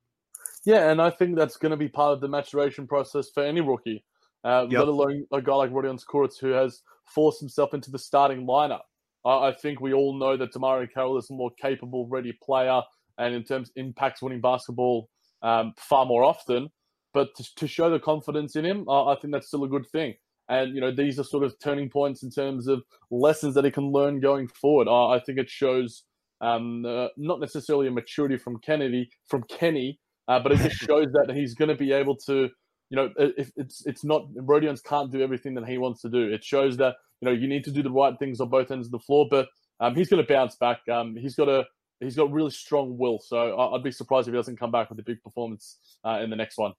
Yeah, 0.64 0.90
and 0.90 1.00
I 1.00 1.10
think 1.10 1.36
that's 1.36 1.58
going 1.58 1.72
to 1.72 1.76
be 1.76 1.88
part 1.88 2.14
of 2.14 2.20
the 2.22 2.28
maturation 2.28 2.86
process 2.86 3.28
for 3.28 3.42
any 3.42 3.60
rookie, 3.60 4.02
uh, 4.44 4.66
yep. 4.68 4.80
let 4.80 4.88
alone 4.88 5.26
a 5.32 5.42
guy 5.42 5.54
like 5.54 5.70
Rodion 5.70 6.02
Kurucs 6.04 6.38
who 6.40 6.50
has 6.50 6.82
forced 7.04 7.40
himself 7.40 7.75
into 7.75 7.90
the 7.90 7.99
starting 7.99 8.47
lineup. 8.47 8.82
I, 9.25 9.49
I 9.49 9.52
think 9.52 9.80
we 9.80 9.92
all 9.92 10.18
know 10.18 10.37
that 10.37 10.52
DeMarre 10.52 10.92
Carroll 10.92 11.18
is 11.18 11.30
a 11.30 11.35
more 11.35 11.50
capable, 11.61 12.06
ready 12.09 12.37
player, 12.42 12.80
and 13.18 13.35
in 13.35 13.44
terms 13.44 13.68
of 13.68 13.73
impacts 13.76 14.23
winning 14.23 14.40
basketball 14.40 15.09
um, 15.42 15.75
far 15.76 16.06
more 16.06 16.25
often. 16.25 16.70
But 17.12 17.35
to, 17.37 17.54
to, 17.56 17.66
show 17.66 17.90
the 17.90 17.99
confidence 17.99 18.54
in 18.54 18.64
him, 18.64 18.88
uh, 18.88 19.06
I 19.06 19.16
think 19.16 19.32
that's 19.32 19.49
still 19.49 19.64
a 19.64 19.68
good 19.68 19.87
thing. 19.90 20.14
And 20.49 20.75
you 20.75 20.80
know, 20.80 20.94
these 20.94 21.18
are 21.18 21.25
sort 21.25 21.44
of 21.44 21.54
turning 21.62 21.90
points 21.90 22.23
in 22.23 22.30
terms 22.30 22.68
of 22.68 22.82
lessons 23.11 23.54
that 23.54 23.64
he 23.64 23.70
can 23.70 23.90
learn 23.90 24.20
going 24.20 24.49
forward. 24.49 24.88
I 24.88 25.20
think 25.20 25.38
it 25.38 25.50
shows 25.50 26.04
um, 26.40 26.85
uh, 26.85 27.09
not 27.16 27.40
necessarily 27.40 27.88
a 27.88 27.90
maturity 27.90 28.37
from 28.37 28.59
Kennedy 28.59 29.11
from 29.26 29.42
Kenny, 29.44 29.99
uh, 30.28 30.40
but 30.40 30.52
it 30.52 30.59
just 30.59 30.76
shows 30.87 31.06
that 31.12 31.35
he's 31.35 31.54
going 31.54 31.68
to 31.68 31.75
be 31.75 31.92
able 31.92 32.16
to. 32.26 32.49
You 32.90 32.97
know, 32.97 33.11
if 33.16 33.50
it's 33.56 33.87
it's 33.87 34.04
not 34.04 34.26
Rodion's 34.35 34.82
can't 34.82 35.11
do 35.11 35.23
everything 35.23 35.54
that 35.54 35.66
he 35.66 35.78
wants 35.78 36.02
to 36.02 36.09
do. 36.09 36.32
It 36.32 36.44
shows 36.44 36.76
that 36.78 36.97
you 37.20 37.26
know 37.26 37.32
you 37.32 37.49
need 37.49 37.64
to 37.64 37.70
do 37.70 37.82
the 37.82 37.90
right 37.90 38.18
things 38.18 38.40
on 38.40 38.49
both 38.49 38.70
ends 38.70 38.88
of 38.88 38.92
the 38.92 38.99
floor. 38.99 39.26
But 39.30 39.49
um, 39.78 39.94
he's 39.94 40.09
going 40.09 40.25
to 40.25 40.32
bounce 40.32 40.56
back. 40.56 40.80
Um, 40.88 41.16
he's 41.16 41.35
got 41.35 41.49
a 41.49 41.64
he's 42.00 42.16
got 42.16 42.32
really 42.32 42.50
strong 42.50 42.99
will. 42.99 43.18
So 43.20 43.59
I'd 43.59 43.82
be 43.82 43.92
surprised 43.92 44.28
if 44.28 44.35
he 44.35 44.38
doesn't 44.38 44.59
come 44.59 44.70
back 44.70 44.90
with 44.90 44.99
a 44.99 45.04
big 45.04 45.23
performance 45.23 45.78
uh, 46.04 46.20
in 46.23 46.30
the 46.30 46.37
next 46.37 46.59
one. 46.59 46.73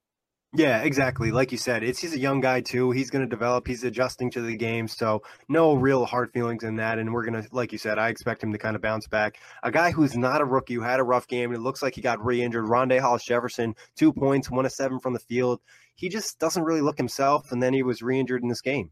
Yeah, 0.53 0.81
exactly. 0.81 1.31
Like 1.31 1.53
you 1.53 1.57
said, 1.57 1.81
it's 1.81 1.99
he's 1.99 2.13
a 2.13 2.19
young 2.19 2.41
guy 2.41 2.59
too. 2.59 2.91
He's 2.91 3.09
going 3.09 3.23
to 3.23 3.29
develop. 3.29 3.65
He's 3.65 3.85
adjusting 3.85 4.31
to 4.31 4.41
the 4.41 4.57
game, 4.57 4.89
so 4.89 5.21
no 5.47 5.75
real 5.75 6.05
hard 6.05 6.33
feelings 6.33 6.65
in 6.65 6.75
that. 6.75 6.99
And 6.99 7.13
we're 7.13 7.23
gonna, 7.23 7.45
like 7.53 7.71
you 7.71 7.77
said, 7.77 7.97
I 7.97 8.09
expect 8.09 8.43
him 8.43 8.51
to 8.51 8.57
kind 8.57 8.75
of 8.75 8.81
bounce 8.81 9.07
back. 9.07 9.37
A 9.63 9.71
guy 9.71 9.91
who's 9.91 10.17
not 10.17 10.41
a 10.41 10.45
rookie 10.45 10.73
who 10.73 10.81
had 10.81 10.99
a 10.99 11.03
rough 11.03 11.25
game, 11.29 11.51
and 11.51 11.55
it 11.57 11.61
looks 11.61 11.81
like 11.81 11.95
he 11.95 12.01
got 12.01 12.23
re-injured. 12.23 12.65
Rondae 12.65 12.99
Hollis 12.99 13.23
Jefferson, 13.23 13.75
two 13.95 14.11
points, 14.11 14.51
one 14.51 14.65
of 14.65 14.73
seven 14.73 14.99
from 14.99 15.13
the 15.13 15.19
field. 15.19 15.61
He 16.01 16.09
just 16.09 16.39
doesn't 16.39 16.63
really 16.63 16.81
look 16.81 16.97
himself, 16.97 17.51
and 17.51 17.61
then 17.61 17.73
he 17.73 17.83
was 17.83 18.01
re-injured 18.01 18.41
in 18.41 18.49
this 18.49 18.59
game. 18.59 18.89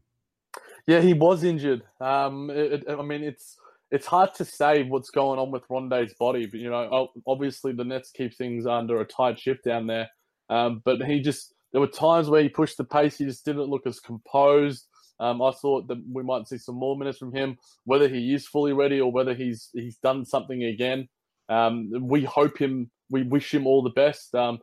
Yeah, 0.86 1.00
he 1.00 1.12
was 1.12 1.42
injured. 1.42 1.82
Um, 2.00 2.50
it, 2.50 2.84
I 2.88 3.02
mean, 3.02 3.24
it's 3.24 3.56
it's 3.90 4.06
hard 4.06 4.32
to 4.34 4.44
say 4.44 4.84
what's 4.84 5.10
going 5.10 5.40
on 5.40 5.50
with 5.50 5.64
Rondae's 5.68 6.14
body, 6.14 6.46
but 6.46 6.60
you 6.60 6.70
know, 6.70 7.08
obviously 7.26 7.72
the 7.72 7.82
Nets 7.84 8.12
keep 8.12 8.36
things 8.36 8.64
under 8.64 9.00
a 9.00 9.04
tight 9.04 9.40
ship 9.40 9.58
down 9.64 9.88
there. 9.88 10.08
Um, 10.48 10.82
but 10.84 11.02
he 11.02 11.20
just 11.20 11.52
there 11.72 11.80
were 11.80 11.88
times 11.88 12.28
where 12.28 12.44
he 12.44 12.48
pushed 12.48 12.76
the 12.76 12.84
pace. 12.84 13.18
He 13.18 13.24
just 13.24 13.44
didn't 13.44 13.70
look 13.70 13.86
as 13.86 13.98
composed. 13.98 14.86
Um, 15.18 15.42
I 15.42 15.50
thought 15.50 15.88
that 15.88 16.02
we 16.12 16.22
might 16.22 16.46
see 16.46 16.58
some 16.58 16.76
more 16.76 16.96
minutes 16.96 17.18
from 17.18 17.34
him, 17.34 17.58
whether 17.84 18.08
he 18.08 18.32
is 18.32 18.46
fully 18.46 18.72
ready 18.72 19.00
or 19.00 19.10
whether 19.10 19.34
he's 19.34 19.68
he's 19.72 19.96
done 19.96 20.24
something 20.24 20.62
again. 20.62 21.08
Um, 21.48 21.90
we 22.00 22.22
hope 22.22 22.58
him. 22.58 22.92
We 23.10 23.24
wish 23.24 23.52
him 23.52 23.66
all 23.66 23.82
the 23.82 23.90
best. 23.90 24.32
Um, 24.36 24.60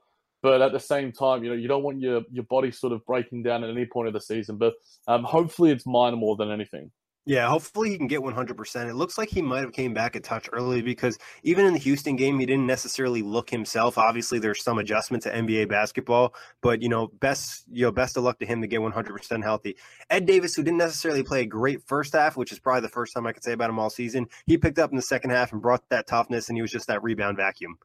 but 0.48 0.62
at 0.62 0.72
the 0.72 0.80
same 0.80 1.12
time, 1.12 1.44
you 1.44 1.50
know, 1.50 1.56
you 1.58 1.68
don't 1.68 1.84
want 1.84 2.00
your 2.00 2.22
your 2.32 2.46
body 2.46 2.72
sort 2.72 2.94
of 2.94 3.06
breaking 3.06 3.44
down 3.44 3.66
at 3.66 3.70
any 3.70 3.86
point 3.86 4.08
of 4.08 4.14
the 4.14 4.22
season. 4.22 4.58
But 4.58 4.76
um, 5.06 5.26
hopefully, 5.26 5.72
it's 5.72 5.86
minor 5.86 6.16
more 6.16 6.38
than 6.38 6.52
anything. 6.52 6.90
Yeah, 7.26 7.50
hopefully 7.50 7.90
he 7.90 7.98
can 7.98 8.08
get 8.08 8.22
100%. 8.22 8.90
It 8.90 8.94
looks 8.94 9.18
like 9.18 9.28
he 9.28 9.42
might 9.42 9.60
have 9.60 9.74
came 9.74 9.94
back 9.94 10.16
a 10.16 10.22
touch 10.22 10.48
early 10.54 10.82
because 10.82 11.18
even 11.44 11.66
in 11.66 11.74
the 11.74 11.80
Houston 11.80 12.16
game, 12.16 12.40
he 12.40 12.46
didn't 12.46 12.66
necessarily 12.66 13.22
look 13.22 13.50
himself. 13.50 13.98
Obviously, 13.98 14.40
there's 14.40 14.64
some 14.64 14.78
adjustment 14.78 15.24
to 15.24 15.34
NBA 15.34 15.68
basketball, 15.68 16.34
but 16.62 16.82
you 16.82 16.88
know, 16.88 17.08
best 17.20 17.66
you 17.70 17.86
know, 17.86 17.92
best 17.92 18.16
of 18.16 18.24
luck 18.24 18.40
to 18.40 18.46
him 18.46 18.62
to 18.62 18.68
get 18.68 18.80
100% 18.80 19.44
healthy. 19.44 19.76
Ed 20.10 20.26
Davis, 20.26 20.56
who 20.56 20.64
didn't 20.64 20.78
necessarily 20.78 21.24
play 21.24 21.42
a 21.42 21.46
great 21.46 21.86
first 21.86 22.14
half, 22.14 22.38
which 22.38 22.54
is 22.54 22.60
probably 22.60 22.84
the 22.84 22.90
first 22.90 23.14
time 23.14 23.28
I 23.28 23.34
could 23.34 23.44
say 23.44 23.52
about 23.52 23.70
him 23.70 23.80
all 23.80 23.90
season, 23.90 24.28
he 24.46 24.58
picked 24.58 24.80
up 24.80 24.92
in 24.92 24.96
the 24.96 25.02
second 25.02 25.32
half 25.32 25.52
and 25.52 25.62
brought 25.62 25.84
that 25.90 26.08
toughness, 26.08 26.48
and 26.48 26.58
he 26.58 26.62
was 26.62 26.72
just 26.72 26.88
that 26.88 27.04
rebound 27.04 27.36
vacuum. 27.36 27.78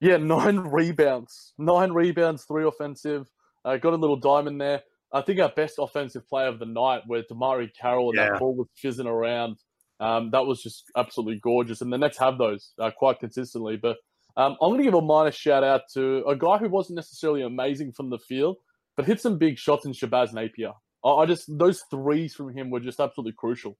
Yeah, 0.00 0.16
nine 0.16 0.58
rebounds, 0.72 1.52
nine 1.58 1.92
rebounds, 1.92 2.44
three 2.44 2.64
offensive. 2.64 3.28
Uh, 3.64 3.76
got 3.76 3.92
a 3.92 3.96
little 3.96 4.16
diamond 4.16 4.60
there. 4.60 4.82
I 5.12 5.22
think 5.22 5.40
our 5.40 5.50
best 5.54 5.74
offensive 5.78 6.26
player 6.28 6.46
of 6.46 6.58
the 6.58 6.66
night, 6.66 7.02
where 7.06 7.22
DeMarre 7.22 7.68
Carroll 7.78 8.10
and 8.10 8.18
yeah. 8.18 8.30
that 8.30 8.38
ball 8.38 8.54
was 8.54 8.68
fizzing 8.76 9.06
around. 9.06 9.56
Um, 9.98 10.30
that 10.30 10.46
was 10.46 10.62
just 10.62 10.84
absolutely 10.96 11.40
gorgeous. 11.42 11.82
And 11.82 11.92
the 11.92 11.98
Nets 11.98 12.18
have 12.18 12.38
those 12.38 12.72
uh, 12.78 12.90
quite 12.90 13.20
consistently. 13.20 13.76
But 13.76 13.98
um, 14.36 14.56
I'm 14.60 14.70
going 14.70 14.78
to 14.78 14.84
give 14.84 14.94
a 14.94 15.02
minor 15.02 15.32
shout 15.32 15.62
out 15.62 15.82
to 15.94 16.24
a 16.26 16.36
guy 16.36 16.58
who 16.58 16.68
wasn't 16.68 16.96
necessarily 16.96 17.42
amazing 17.42 17.92
from 17.92 18.08
the 18.08 18.18
field, 18.18 18.56
but 18.96 19.04
hit 19.04 19.20
some 19.20 19.36
big 19.36 19.58
shots 19.58 19.84
in 19.84 19.92
Shabazz 19.92 20.32
Napier. 20.32 20.72
I, 21.04 21.08
I 21.08 21.26
just, 21.26 21.46
those 21.58 21.82
threes 21.90 22.34
from 22.34 22.56
him 22.56 22.70
were 22.70 22.80
just 22.80 23.00
absolutely 23.00 23.34
crucial. 23.36 23.76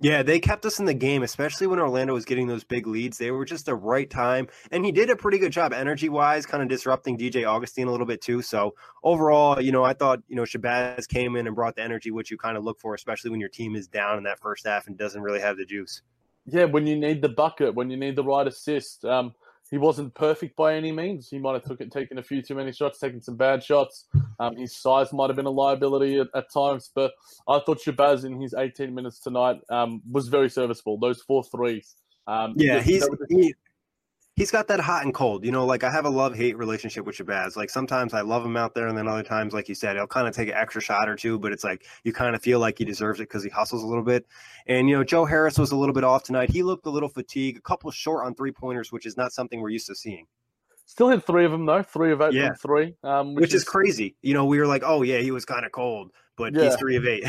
Yeah, 0.00 0.24
they 0.24 0.40
kept 0.40 0.66
us 0.66 0.80
in 0.80 0.86
the 0.86 0.94
game, 0.94 1.22
especially 1.22 1.68
when 1.68 1.78
Orlando 1.78 2.14
was 2.14 2.24
getting 2.24 2.48
those 2.48 2.64
big 2.64 2.86
leads. 2.86 3.16
They 3.16 3.30
were 3.30 3.44
just 3.44 3.66
the 3.66 3.76
right 3.76 4.10
time, 4.10 4.48
and 4.72 4.84
he 4.84 4.90
did 4.90 5.08
a 5.08 5.14
pretty 5.14 5.38
good 5.38 5.52
job 5.52 5.72
energy 5.72 6.08
wise, 6.08 6.46
kind 6.46 6.62
of 6.62 6.68
disrupting 6.68 7.16
DJ 7.16 7.48
Augustin 7.48 7.86
a 7.86 7.90
little 7.90 8.06
bit 8.06 8.20
too. 8.20 8.42
So 8.42 8.74
overall, 9.04 9.60
you 9.60 9.70
know, 9.70 9.84
I 9.84 9.92
thought 9.92 10.20
you 10.26 10.34
know 10.34 10.42
Shabazz 10.42 11.06
came 11.06 11.36
in 11.36 11.46
and 11.46 11.54
brought 11.54 11.76
the 11.76 11.82
energy 11.82 12.10
which 12.10 12.30
you 12.30 12.36
kind 12.36 12.56
of 12.56 12.64
look 12.64 12.80
for, 12.80 12.94
especially 12.94 13.30
when 13.30 13.40
your 13.40 13.48
team 13.48 13.76
is 13.76 13.86
down 13.86 14.18
in 14.18 14.24
that 14.24 14.40
first 14.40 14.66
half 14.66 14.88
and 14.88 14.98
doesn't 14.98 15.22
really 15.22 15.40
have 15.40 15.56
the 15.56 15.64
juice. 15.64 16.02
Yeah, 16.46 16.64
when 16.64 16.86
you 16.86 16.96
need 16.96 17.22
the 17.22 17.28
bucket, 17.28 17.74
when 17.74 17.88
you 17.88 17.96
need 17.96 18.16
the 18.16 18.24
right 18.24 18.46
assist. 18.46 19.04
Um, 19.04 19.32
he 19.74 19.78
wasn't 19.78 20.14
perfect 20.14 20.54
by 20.54 20.76
any 20.76 20.92
means. 20.92 21.28
He 21.28 21.40
might 21.40 21.54
have 21.54 21.64
took 21.64 21.80
it, 21.80 21.90
taken 21.90 22.18
a 22.18 22.22
few 22.22 22.40
too 22.40 22.54
many 22.54 22.70
shots, 22.70 23.00
taken 23.00 23.20
some 23.20 23.34
bad 23.34 23.60
shots. 23.60 24.04
Um, 24.38 24.56
his 24.56 24.76
size 24.76 25.12
might 25.12 25.30
have 25.30 25.34
been 25.34 25.46
a 25.46 25.50
liability 25.50 26.20
at, 26.20 26.28
at, 26.32 26.52
times, 26.52 26.92
but 26.94 27.10
I 27.48 27.58
thought 27.58 27.80
Shabazz 27.80 28.24
in 28.24 28.40
his 28.40 28.54
18 28.54 28.94
minutes 28.94 29.18
tonight 29.18 29.58
um, 29.70 30.00
was 30.08 30.28
very 30.28 30.48
serviceable. 30.48 30.96
Those 31.00 31.22
four 31.22 31.42
threes. 31.42 31.96
Um, 32.28 32.54
yeah, 32.56 32.82
he's 32.82 33.04
he, 33.28 33.52
he's 34.34 34.50
got 34.50 34.68
that 34.68 34.80
hot 34.80 35.04
and 35.04 35.14
cold. 35.14 35.44
You 35.44 35.52
know, 35.52 35.64
like 35.64 35.84
I 35.84 35.90
have 35.90 36.04
a 36.04 36.10
love 36.10 36.34
hate 36.34 36.56
relationship 36.56 37.04
with 37.04 37.16
Shabazz. 37.16 37.56
Like 37.56 37.70
sometimes 37.70 38.14
I 38.14 38.20
love 38.20 38.44
him 38.44 38.56
out 38.56 38.74
there, 38.74 38.88
and 38.88 38.96
then 38.96 39.08
other 39.08 39.22
times, 39.22 39.52
like 39.52 39.68
you 39.68 39.74
said, 39.74 39.96
he'll 39.96 40.06
kind 40.06 40.28
of 40.28 40.34
take 40.34 40.48
an 40.48 40.54
extra 40.54 40.80
shot 40.80 41.08
or 41.08 41.16
two, 41.16 41.38
but 41.38 41.52
it's 41.52 41.64
like 41.64 41.86
you 42.02 42.12
kind 42.12 42.34
of 42.34 42.42
feel 42.42 42.58
like 42.58 42.78
he 42.78 42.84
deserves 42.84 43.20
it 43.20 43.24
because 43.24 43.44
he 43.44 43.50
hustles 43.50 43.82
a 43.82 43.86
little 43.86 44.04
bit. 44.04 44.26
And 44.66 44.88
you 44.88 44.96
know, 44.96 45.04
Joe 45.04 45.24
Harris 45.24 45.58
was 45.58 45.72
a 45.72 45.76
little 45.76 45.94
bit 45.94 46.04
off 46.04 46.22
tonight. 46.22 46.50
He 46.50 46.62
looked 46.62 46.86
a 46.86 46.90
little 46.90 47.08
fatigued, 47.08 47.58
a 47.58 47.62
couple 47.62 47.90
short 47.90 48.24
on 48.24 48.34
three 48.34 48.52
pointers, 48.52 48.92
which 48.92 49.06
is 49.06 49.16
not 49.16 49.32
something 49.32 49.60
we're 49.60 49.70
used 49.70 49.86
to 49.86 49.94
seeing. 49.94 50.26
Still 50.86 51.08
hit 51.08 51.24
three 51.24 51.46
of 51.46 51.50
them 51.50 51.64
though, 51.64 51.82
three 51.82 52.12
of 52.12 52.20
eight 52.20 52.34
yeah. 52.34 52.52
three, 52.60 52.94
um, 53.02 53.34
which, 53.34 53.42
which 53.42 53.54
is, 53.54 53.62
is, 53.62 53.68
crazy. 53.68 54.16
You 54.20 54.34
know, 54.34 54.44
we 54.44 54.58
were 54.58 54.66
like, 54.66 54.82
oh 54.84 55.02
yeah, 55.02 55.18
he 55.18 55.30
was 55.30 55.44
kind 55.46 55.64
of 55.64 55.72
cold, 55.72 56.10
but 56.36 56.54
yeah. 56.54 56.64
he's 56.64 56.76
three 56.76 56.96
of 56.96 57.06
eight. 57.06 57.24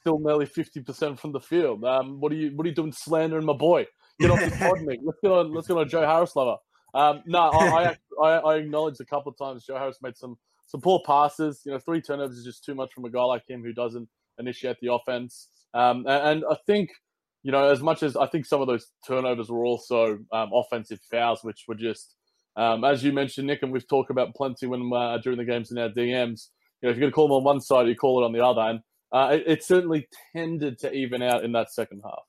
Still 0.00 0.18
nearly 0.18 0.46
fifty 0.46 0.80
percent 0.80 1.20
from 1.20 1.30
the 1.30 1.40
field. 1.40 1.84
Um, 1.84 2.20
what 2.20 2.32
are 2.32 2.34
you 2.34 2.50
what 2.56 2.66
are 2.66 2.68
you 2.68 2.74
doing 2.74 2.92
slandering 2.92 3.46
my 3.46 3.52
boy? 3.52 3.86
Get 4.20 4.30
off 4.30 4.40
the 4.40 4.56
pod, 4.56 4.80
Nick. 4.82 5.00
Let's 5.02 5.18
get 5.22 5.32
on. 5.32 5.52
Let's 5.52 5.66
get 5.66 5.76
on 5.76 5.88
Joe 5.88 6.06
Harris 6.06 6.36
lover. 6.36 6.56
Um, 6.94 7.22
no, 7.26 7.40
I, 7.40 7.96
I, 8.22 8.28
I 8.28 8.56
acknowledge 8.56 9.00
a 9.00 9.04
couple 9.04 9.32
of 9.32 9.38
times 9.38 9.64
Joe 9.64 9.76
Harris 9.76 9.98
made 10.00 10.16
some 10.16 10.36
some 10.66 10.80
poor 10.80 11.00
passes. 11.04 11.62
You 11.64 11.72
know, 11.72 11.78
three 11.78 12.00
turnovers 12.00 12.38
is 12.38 12.44
just 12.44 12.64
too 12.64 12.74
much 12.74 12.92
from 12.92 13.04
a 13.04 13.10
guy 13.10 13.22
like 13.24 13.42
him 13.48 13.62
who 13.62 13.72
doesn't 13.72 14.08
initiate 14.38 14.76
the 14.80 14.92
offense. 14.92 15.48
Um, 15.74 16.04
and, 16.06 16.28
and, 16.28 16.44
I 16.48 16.56
think, 16.66 16.90
you 17.42 17.50
know, 17.50 17.68
as 17.68 17.80
much 17.80 18.02
as 18.02 18.16
I 18.16 18.26
think 18.26 18.46
some 18.46 18.60
of 18.60 18.68
those 18.68 18.86
turnovers 19.06 19.50
were 19.50 19.64
also 19.64 20.18
um, 20.32 20.50
offensive 20.54 21.00
fouls, 21.10 21.40
which 21.42 21.64
were 21.66 21.74
just, 21.74 22.14
um, 22.56 22.84
as 22.84 23.02
you 23.02 23.12
mentioned, 23.12 23.48
Nick, 23.48 23.62
and 23.62 23.72
we've 23.72 23.88
talked 23.88 24.10
about 24.10 24.34
plenty 24.36 24.66
when 24.66 24.90
uh, 24.94 25.18
during 25.18 25.38
the 25.38 25.44
games 25.44 25.72
in 25.72 25.78
our 25.78 25.88
DMs. 25.88 26.48
You 26.80 26.88
know, 26.88 26.90
if 26.90 26.96
you're 26.96 27.00
going 27.00 27.10
to 27.10 27.14
call 27.14 27.28
them 27.28 27.36
on 27.36 27.44
one 27.44 27.60
side, 27.60 27.88
you 27.88 27.96
call 27.96 28.22
it 28.22 28.26
on 28.26 28.32
the 28.32 28.44
other, 28.44 28.60
and 28.60 28.80
uh, 29.12 29.36
it, 29.36 29.58
it 29.58 29.64
certainly 29.64 30.06
tended 30.34 30.78
to 30.80 30.92
even 30.92 31.22
out 31.22 31.44
in 31.44 31.52
that 31.52 31.72
second 31.72 32.02
half. 32.04 32.22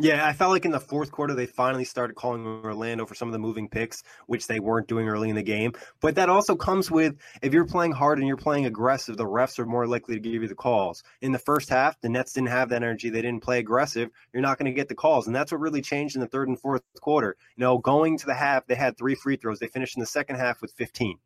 Yeah, 0.00 0.24
I 0.24 0.32
felt 0.32 0.52
like 0.52 0.64
in 0.64 0.70
the 0.70 0.78
fourth 0.78 1.10
quarter 1.10 1.34
they 1.34 1.46
finally 1.46 1.82
started 1.82 2.14
calling 2.14 2.46
Orlando 2.46 3.04
for 3.04 3.16
some 3.16 3.26
of 3.26 3.32
the 3.32 3.38
moving 3.40 3.68
picks, 3.68 4.04
which 4.28 4.46
they 4.46 4.60
weren't 4.60 4.86
doing 4.86 5.08
early 5.08 5.28
in 5.28 5.34
the 5.34 5.42
game. 5.42 5.72
But 6.00 6.14
that 6.14 6.28
also 6.28 6.54
comes 6.54 6.88
with 6.88 7.16
if 7.42 7.52
you're 7.52 7.66
playing 7.66 7.90
hard 7.90 8.18
and 8.18 8.28
you're 8.28 8.36
playing 8.36 8.66
aggressive, 8.66 9.16
the 9.16 9.24
refs 9.24 9.58
are 9.58 9.66
more 9.66 9.88
likely 9.88 10.14
to 10.14 10.20
give 10.20 10.40
you 10.40 10.46
the 10.46 10.54
calls. 10.54 11.02
In 11.20 11.32
the 11.32 11.38
first 11.40 11.68
half, 11.68 12.00
the 12.00 12.08
Nets 12.08 12.32
didn't 12.32 12.50
have 12.50 12.68
that 12.68 12.76
energy. 12.76 13.10
They 13.10 13.22
didn't 13.22 13.42
play 13.42 13.58
aggressive. 13.58 14.10
You're 14.32 14.40
not 14.40 14.56
going 14.56 14.70
to 14.70 14.76
get 14.76 14.88
the 14.88 14.94
calls. 14.94 15.26
And 15.26 15.34
that's 15.34 15.50
what 15.50 15.60
really 15.60 15.82
changed 15.82 16.14
in 16.14 16.20
the 16.20 16.28
third 16.28 16.46
and 16.46 16.60
fourth 16.60 16.82
quarter. 17.00 17.34
You 17.56 17.62
know, 17.62 17.78
going 17.78 18.18
to 18.18 18.26
the 18.26 18.34
half, 18.34 18.68
they 18.68 18.76
had 18.76 18.96
three 18.96 19.16
free 19.16 19.34
throws. 19.34 19.58
They 19.58 19.66
finished 19.66 19.96
in 19.96 20.00
the 20.00 20.06
second 20.06 20.36
half 20.36 20.62
with 20.62 20.70
15. 20.74 21.18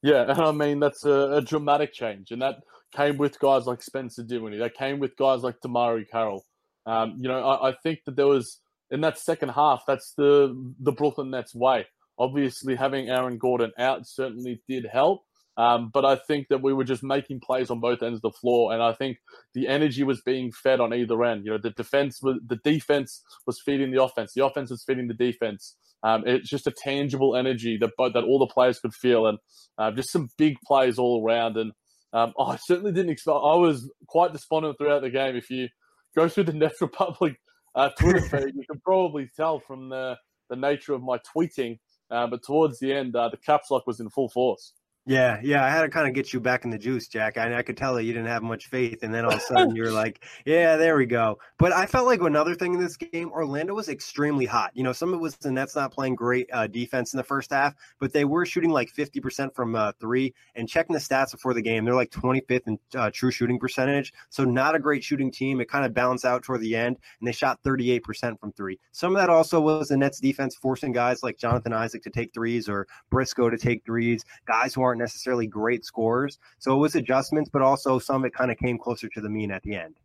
Yeah, 0.00 0.22
and 0.22 0.40
I 0.40 0.50
mean 0.50 0.80
that's 0.80 1.04
a, 1.04 1.34
a 1.34 1.42
dramatic 1.42 1.92
change, 1.92 2.32
and 2.32 2.42
that 2.42 2.56
came 2.92 3.18
with 3.18 3.38
guys 3.38 3.66
like 3.66 3.82
Spencer 3.82 4.24
Dinwiddie. 4.24 4.58
That 4.58 4.74
came 4.74 4.98
with 4.98 5.16
guys 5.16 5.42
like 5.42 5.60
DeMarre 5.60 6.08
Carroll. 6.10 6.44
Um, 6.86 7.16
you 7.18 7.28
know, 7.28 7.40
I, 7.40 7.70
I, 7.70 7.74
think 7.82 8.00
that 8.06 8.16
there 8.16 8.26
was 8.26 8.60
in 8.90 9.02
that 9.02 9.18
second 9.18 9.50
half. 9.50 9.84
That's 9.86 10.14
the 10.16 10.54
the 10.80 10.92
Brooklyn 10.92 11.30
Nets 11.30 11.54
way. 11.54 11.86
Obviously, 12.18 12.74
having 12.74 13.08
Aaron 13.08 13.38
Gordon 13.38 13.72
out 13.78 14.06
certainly 14.06 14.62
did 14.68 14.86
help. 14.92 15.22
Um, 15.56 15.90
but 15.92 16.04
I 16.04 16.16
think 16.16 16.48
that 16.48 16.62
we 16.62 16.72
were 16.72 16.84
just 16.84 17.02
making 17.02 17.40
plays 17.40 17.70
on 17.70 17.80
both 17.80 18.02
ends 18.02 18.16
of 18.16 18.22
the 18.22 18.38
floor, 18.38 18.72
and 18.72 18.82
I 18.82 18.94
think 18.94 19.18
the 19.54 19.68
energy 19.68 20.02
was 20.02 20.22
being 20.22 20.50
fed 20.50 20.80
on 20.80 20.94
either 20.94 21.22
end. 21.24 21.44
You 21.44 21.52
know, 21.52 21.58
the 21.58 21.70
defense 21.70 22.22
was 22.22 22.36
the 22.46 22.58
defense 22.64 23.22
was 23.46 23.60
feeding 23.60 23.92
the 23.92 24.02
offense, 24.02 24.32
the 24.34 24.44
offense 24.44 24.70
was 24.70 24.82
feeding 24.82 25.08
the 25.08 25.14
defense. 25.14 25.76
Um, 26.02 26.24
it's 26.26 26.48
just 26.48 26.66
a 26.66 26.72
tangible 26.72 27.36
energy 27.36 27.76
that 27.78 27.90
that 27.98 28.24
all 28.24 28.38
the 28.38 28.52
players 28.52 28.78
could 28.78 28.94
feel, 28.94 29.26
and 29.26 29.38
uh, 29.76 29.90
just 29.90 30.10
some 30.10 30.30
big 30.38 30.56
plays 30.66 30.98
all 30.98 31.22
around. 31.22 31.58
And 31.58 31.72
um, 32.14 32.32
I 32.40 32.56
certainly 32.56 32.92
didn't 32.92 33.12
expect. 33.12 33.34
I 33.34 33.56
was 33.56 33.90
quite 34.06 34.32
despondent 34.32 34.78
throughout 34.78 35.02
the 35.02 35.10
game. 35.10 35.36
If 35.36 35.50
you 35.50 35.68
go 36.14 36.28
through 36.28 36.44
the 36.44 36.52
Nets 36.54 36.80
Republic 36.80 37.36
uh, 37.74 37.88
Twitter 37.98 38.20
feed, 38.20 38.54
you 38.54 38.64
can 38.70 38.80
probably 38.80 39.30
tell 39.34 39.60
from 39.60 39.88
the, 39.88 40.16
the 40.50 40.56
nature 40.56 40.92
of 40.92 41.02
my 41.02 41.18
tweeting 41.34 41.78
uh, 42.12 42.26
but 42.26 42.44
towards 42.44 42.78
the 42.78 42.92
end, 42.92 43.16
uh, 43.16 43.30
the 43.30 43.38
caps 43.38 43.70
lock 43.70 43.86
was 43.86 43.98
in 43.98 44.10
full 44.10 44.28
force. 44.28 44.74
Yeah, 45.04 45.40
yeah, 45.42 45.64
I 45.64 45.68
had 45.68 45.82
to 45.82 45.88
kind 45.88 46.06
of 46.06 46.14
get 46.14 46.32
you 46.32 46.38
back 46.38 46.64
in 46.64 46.70
the 46.70 46.78
juice, 46.78 47.08
Jack. 47.08 47.36
I, 47.36 47.58
I 47.58 47.62
could 47.62 47.76
tell 47.76 47.94
that 47.94 48.04
you 48.04 48.12
didn't 48.12 48.28
have 48.28 48.44
much 48.44 48.68
faith, 48.68 49.02
and 49.02 49.12
then 49.12 49.24
all 49.24 49.32
of 49.32 49.38
a 49.38 49.40
sudden 49.40 49.74
you're 49.74 49.90
like, 49.90 50.24
"Yeah, 50.46 50.76
there 50.76 50.96
we 50.96 51.06
go." 51.06 51.40
But 51.58 51.72
I 51.72 51.86
felt 51.86 52.06
like 52.06 52.20
another 52.20 52.54
thing 52.54 52.74
in 52.74 52.80
this 52.80 52.96
game, 52.96 53.32
Orlando 53.32 53.74
was 53.74 53.88
extremely 53.88 54.46
hot. 54.46 54.70
You 54.74 54.84
know, 54.84 54.92
some 54.92 55.08
of 55.08 55.16
it 55.16 55.20
was 55.20 55.34
the 55.34 55.50
Nets 55.50 55.74
not 55.74 55.92
playing 55.92 56.14
great 56.14 56.48
uh, 56.52 56.68
defense 56.68 57.14
in 57.14 57.16
the 57.16 57.24
first 57.24 57.50
half, 57.50 57.74
but 57.98 58.12
they 58.12 58.24
were 58.24 58.46
shooting 58.46 58.70
like 58.70 58.92
50% 58.94 59.52
from 59.56 59.74
uh, 59.74 59.90
three. 59.98 60.32
And 60.54 60.68
checking 60.68 60.94
the 60.94 61.00
stats 61.00 61.32
before 61.32 61.52
the 61.52 61.62
game, 61.62 61.84
they're 61.84 61.96
like 61.96 62.12
25th 62.12 62.68
in 62.68 62.78
uh, 62.94 63.10
true 63.12 63.32
shooting 63.32 63.58
percentage, 63.58 64.12
so 64.30 64.44
not 64.44 64.76
a 64.76 64.78
great 64.78 65.02
shooting 65.02 65.32
team. 65.32 65.60
It 65.60 65.68
kind 65.68 65.84
of 65.84 65.92
balanced 65.92 66.24
out 66.24 66.44
toward 66.44 66.60
the 66.60 66.76
end, 66.76 66.96
and 67.18 67.26
they 67.26 67.32
shot 67.32 67.60
38% 67.64 68.38
from 68.38 68.52
three. 68.52 68.78
Some 68.92 69.16
of 69.16 69.20
that 69.20 69.30
also 69.30 69.60
was 69.60 69.88
the 69.88 69.96
Nets 69.96 70.20
defense 70.20 70.54
forcing 70.54 70.92
guys 70.92 71.24
like 71.24 71.38
Jonathan 71.38 71.72
Isaac 71.72 72.04
to 72.04 72.10
take 72.10 72.32
threes 72.32 72.68
or 72.68 72.86
Briscoe 73.10 73.50
to 73.50 73.58
take 73.58 73.84
threes, 73.84 74.24
guys 74.46 74.72
who 74.72 74.82
aren't 74.82 74.91
necessarily 74.94 75.46
great 75.46 75.84
scores. 75.84 76.38
So 76.58 76.74
it 76.74 76.78
was 76.78 76.94
adjustments, 76.94 77.50
but 77.52 77.62
also 77.62 77.98
some 77.98 78.24
it 78.24 78.34
kind 78.34 78.50
of 78.50 78.58
came 78.58 78.78
closer 78.78 79.08
to 79.08 79.20
the 79.20 79.28
mean 79.28 79.50
at 79.50 79.62
the 79.62 79.76
end. 79.76 79.96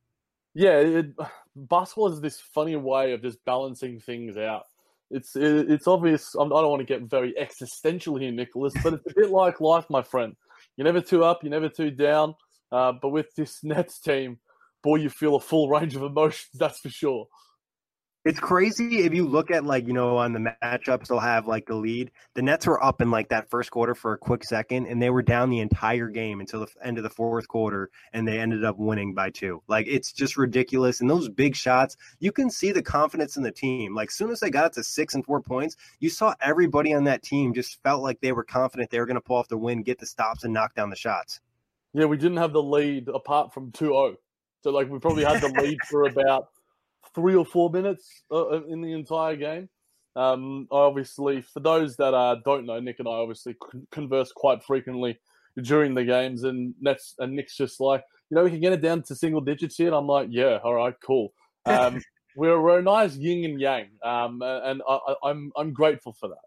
Yeah, 0.54 0.80
it, 0.80 1.08
basketball 1.56 2.12
is 2.12 2.22
this 2.22 2.40
funny 2.40 2.76
way 2.76 3.14
of 3.14 3.22
just 3.22 3.44
balancing 3.46 4.00
things 4.00 4.38
out. 4.38 4.66
It's 5.10 5.36
it, 5.36 5.70
it's 5.72 5.88
obvious. 5.88 6.36
I 6.36 6.40
don't 6.40 6.52
want 6.52 6.80
to 6.80 6.86
get 6.86 7.04
very 7.04 7.38
existential 7.38 8.18
here, 8.18 8.32
Nicholas, 8.32 8.74
but 8.84 8.96
it's 8.96 9.12
a 9.12 9.14
bit 9.16 9.30
like 9.30 9.62
life, 9.62 9.86
my 9.90 10.02
friend. 10.02 10.36
You're 10.76 10.86
never 10.86 11.02
too 11.02 11.24
up, 11.24 11.44
you're 11.44 11.52
never 11.52 11.70
too 11.70 11.92
down. 11.92 12.36
Uh, 12.72 12.94
but 13.02 13.10
with 13.10 13.34
this 13.36 13.64
Nets 13.64 14.00
team, 14.00 14.40
boy, 14.84 14.96
you 14.96 15.10
feel 15.10 15.36
a 15.36 15.40
full 15.40 15.70
range 15.70 15.96
of 15.96 16.04
emotions. 16.04 16.50
That's 16.56 16.80
for 16.80 16.90
sure. 16.90 17.28
It's 18.26 18.40
crazy 18.42 19.06
if 19.06 19.14
you 19.14 19.26
look 19.26 19.52
at 19.52 19.64
like 19.64 19.88
you 19.88 19.94
know 19.94 20.18
on 20.18 20.34
the 20.34 20.54
matchups 20.62 21.08
they'll 21.08 21.20
have 21.20 21.48
like 21.48 21.66
the 21.66 21.76
lead. 21.76 22.12
The 22.34 22.42
Nets 22.42 22.68
were 22.68 22.84
up 22.84 23.02
in 23.02 23.10
like 23.10 23.30
that 23.30 23.50
first 23.50 23.72
quarter 23.72 23.96
for 23.96 24.12
a 24.12 24.18
quick 24.18 24.44
second, 24.44 24.88
and 24.88 25.02
they 25.02 25.10
were 25.10 25.22
down 25.22 25.50
the 25.50 25.62
entire 25.62 26.10
game 26.10 26.42
until 26.42 26.60
the 26.60 26.68
end 26.84 26.98
of 26.98 27.04
the 27.04 27.10
fourth 27.10 27.48
quarter, 27.48 27.90
and 28.12 28.28
they 28.28 28.38
ended 28.38 28.66
up 28.66 28.78
winning 28.78 29.14
by 29.14 29.30
two. 29.30 29.64
Like 29.70 29.88
it's 29.88 30.12
just 30.12 30.36
ridiculous. 30.36 31.00
And 31.00 31.10
those 31.10 31.30
big 31.30 31.56
shots, 31.56 31.96
you 32.20 32.34
can 32.34 32.50
see 32.50 32.74
the 32.74 32.82
confidence 32.82 33.38
in 33.38 33.44
the 33.44 33.52
team. 33.52 33.96
Like 33.96 34.12
soon 34.12 34.30
as 34.30 34.42
they 34.42 34.50
got 34.50 34.74
to 34.74 34.84
six 34.84 35.14
and 35.14 35.24
four 35.24 35.42
points, 35.42 35.78
you 36.02 36.10
saw 36.10 36.36
everybody 36.42 36.94
on 36.94 37.06
that 37.06 37.24
team 37.24 37.54
just 37.54 37.82
felt 37.82 38.04
like 38.04 38.20
they 38.20 38.34
were 38.34 38.44
confident 38.44 38.90
they 38.90 39.00
were 39.00 39.06
going 39.06 39.16
to 39.16 39.22
pull 39.22 39.38
off 39.38 39.48
the 39.48 39.58
win, 39.58 39.84
get 39.84 40.00
the 40.00 40.06
stops, 40.06 40.44
and 40.44 40.54
knock 40.54 40.76
down 40.76 40.90
the 40.90 40.98
shots. 40.98 41.40
Yeah, 41.94 42.06
we 42.06 42.18
didn't 42.18 42.38
have 42.38 42.52
the 42.52 42.62
lead 42.62 43.08
apart 43.08 43.54
from 43.54 43.72
2-0. 43.72 44.18
So 44.64 44.72
like 44.72 44.90
we 44.90 45.00
probably 45.00 45.24
had 45.24 45.42
the 45.42 45.62
lead 45.62 45.78
for 45.90 46.08
about 46.08 46.50
three 47.14 47.36
or 47.36 47.46
four 47.46 47.70
minutes 47.70 48.24
uh, 48.32 48.48
uh, 48.48 48.62
in 48.68 48.82
the 48.82 48.94
entire 48.94 49.36
game. 49.36 49.70
Um, 50.16 50.68
obviously, 50.72 51.42
for 51.42 51.60
those 51.60 51.96
that 51.98 52.14
uh, 52.14 52.38
don't 52.44 52.66
know, 52.66 52.80
Nick 52.80 53.00
and 53.00 53.08
I 53.08 53.12
obviously 53.12 53.56
converse 53.92 54.32
quite 54.32 54.64
frequently 54.64 55.20
during 55.62 55.94
the 55.94 56.04
games, 56.04 56.44
and 56.44 56.74
Nick's, 56.82 57.14
and 57.20 57.36
Nick's 57.36 57.56
just 57.56 57.80
like, 57.80 58.04
you 58.30 58.36
know, 58.36 58.44
we 58.44 58.50
can 58.50 58.60
get 58.60 58.74
it 58.74 58.82
down 58.82 59.04
to 59.04 59.16
single 59.16 59.42
digits 59.42 59.78
here. 59.78 59.88
And 59.88 59.96
I'm 59.96 60.08
like, 60.08 60.30
yeah, 60.32 60.58
all 60.64 60.74
right, 60.74 60.96
cool. 61.06 61.34
Um, 61.66 62.02
we're, 62.36 62.60
we're 62.60 62.80
a 62.80 62.84
nice 62.84 63.16
yin 63.16 63.46
and 63.46 63.62
yang, 63.62 63.88
um, 64.04 64.42
and 64.42 64.82
I, 64.88 65.00
I'm 65.24 65.52
I'm 65.56 65.74
grateful 65.74 66.14
for 66.14 66.30
that. 66.30 66.47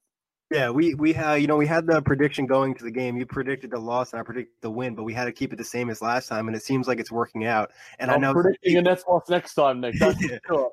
Yeah, 0.51 0.71
we 0.71 0.95
we 0.95 1.13
had 1.13 1.37
you 1.37 1.47
know 1.47 1.57
we 1.57 1.67
had 1.67 1.87
the 1.87 2.03
prediction 2.03 2.45
going 2.45 2.75
to 2.75 2.83
the 2.83 2.91
game. 2.91 3.17
You 3.17 3.25
predicted 3.25 3.71
the 3.71 3.79
loss, 3.79 4.13
and 4.13 4.19
I 4.19 4.25
predicted 4.25 4.57
the 4.63 4.71
win, 4.71 4.97
but 4.97 5.05
we 5.05 5.15
had 5.15 5.27
to 5.27 5.33
keep 5.33 5.53
it 5.53 5.57
the 5.57 5.65
same 5.65 5.89
as 5.91 6.03
last 6.03 6.27
time, 6.27 6.49
and 6.49 6.57
it 6.57 6.65
seems 6.65 6.89
like 6.89 6.99
it's 6.99 7.13
working 7.13 7.47
out. 7.47 7.71
And 8.01 8.11
I'm 8.11 8.17
I 8.17 8.21
know 8.21 8.33
predicting 8.33 8.77
a 8.77 8.83
Nets 8.83 9.05
loss 9.09 9.29
next 9.29 9.55
time, 9.55 9.81
Nick. 9.81 9.95
That's 10.01 10.21
sure. 10.49 10.71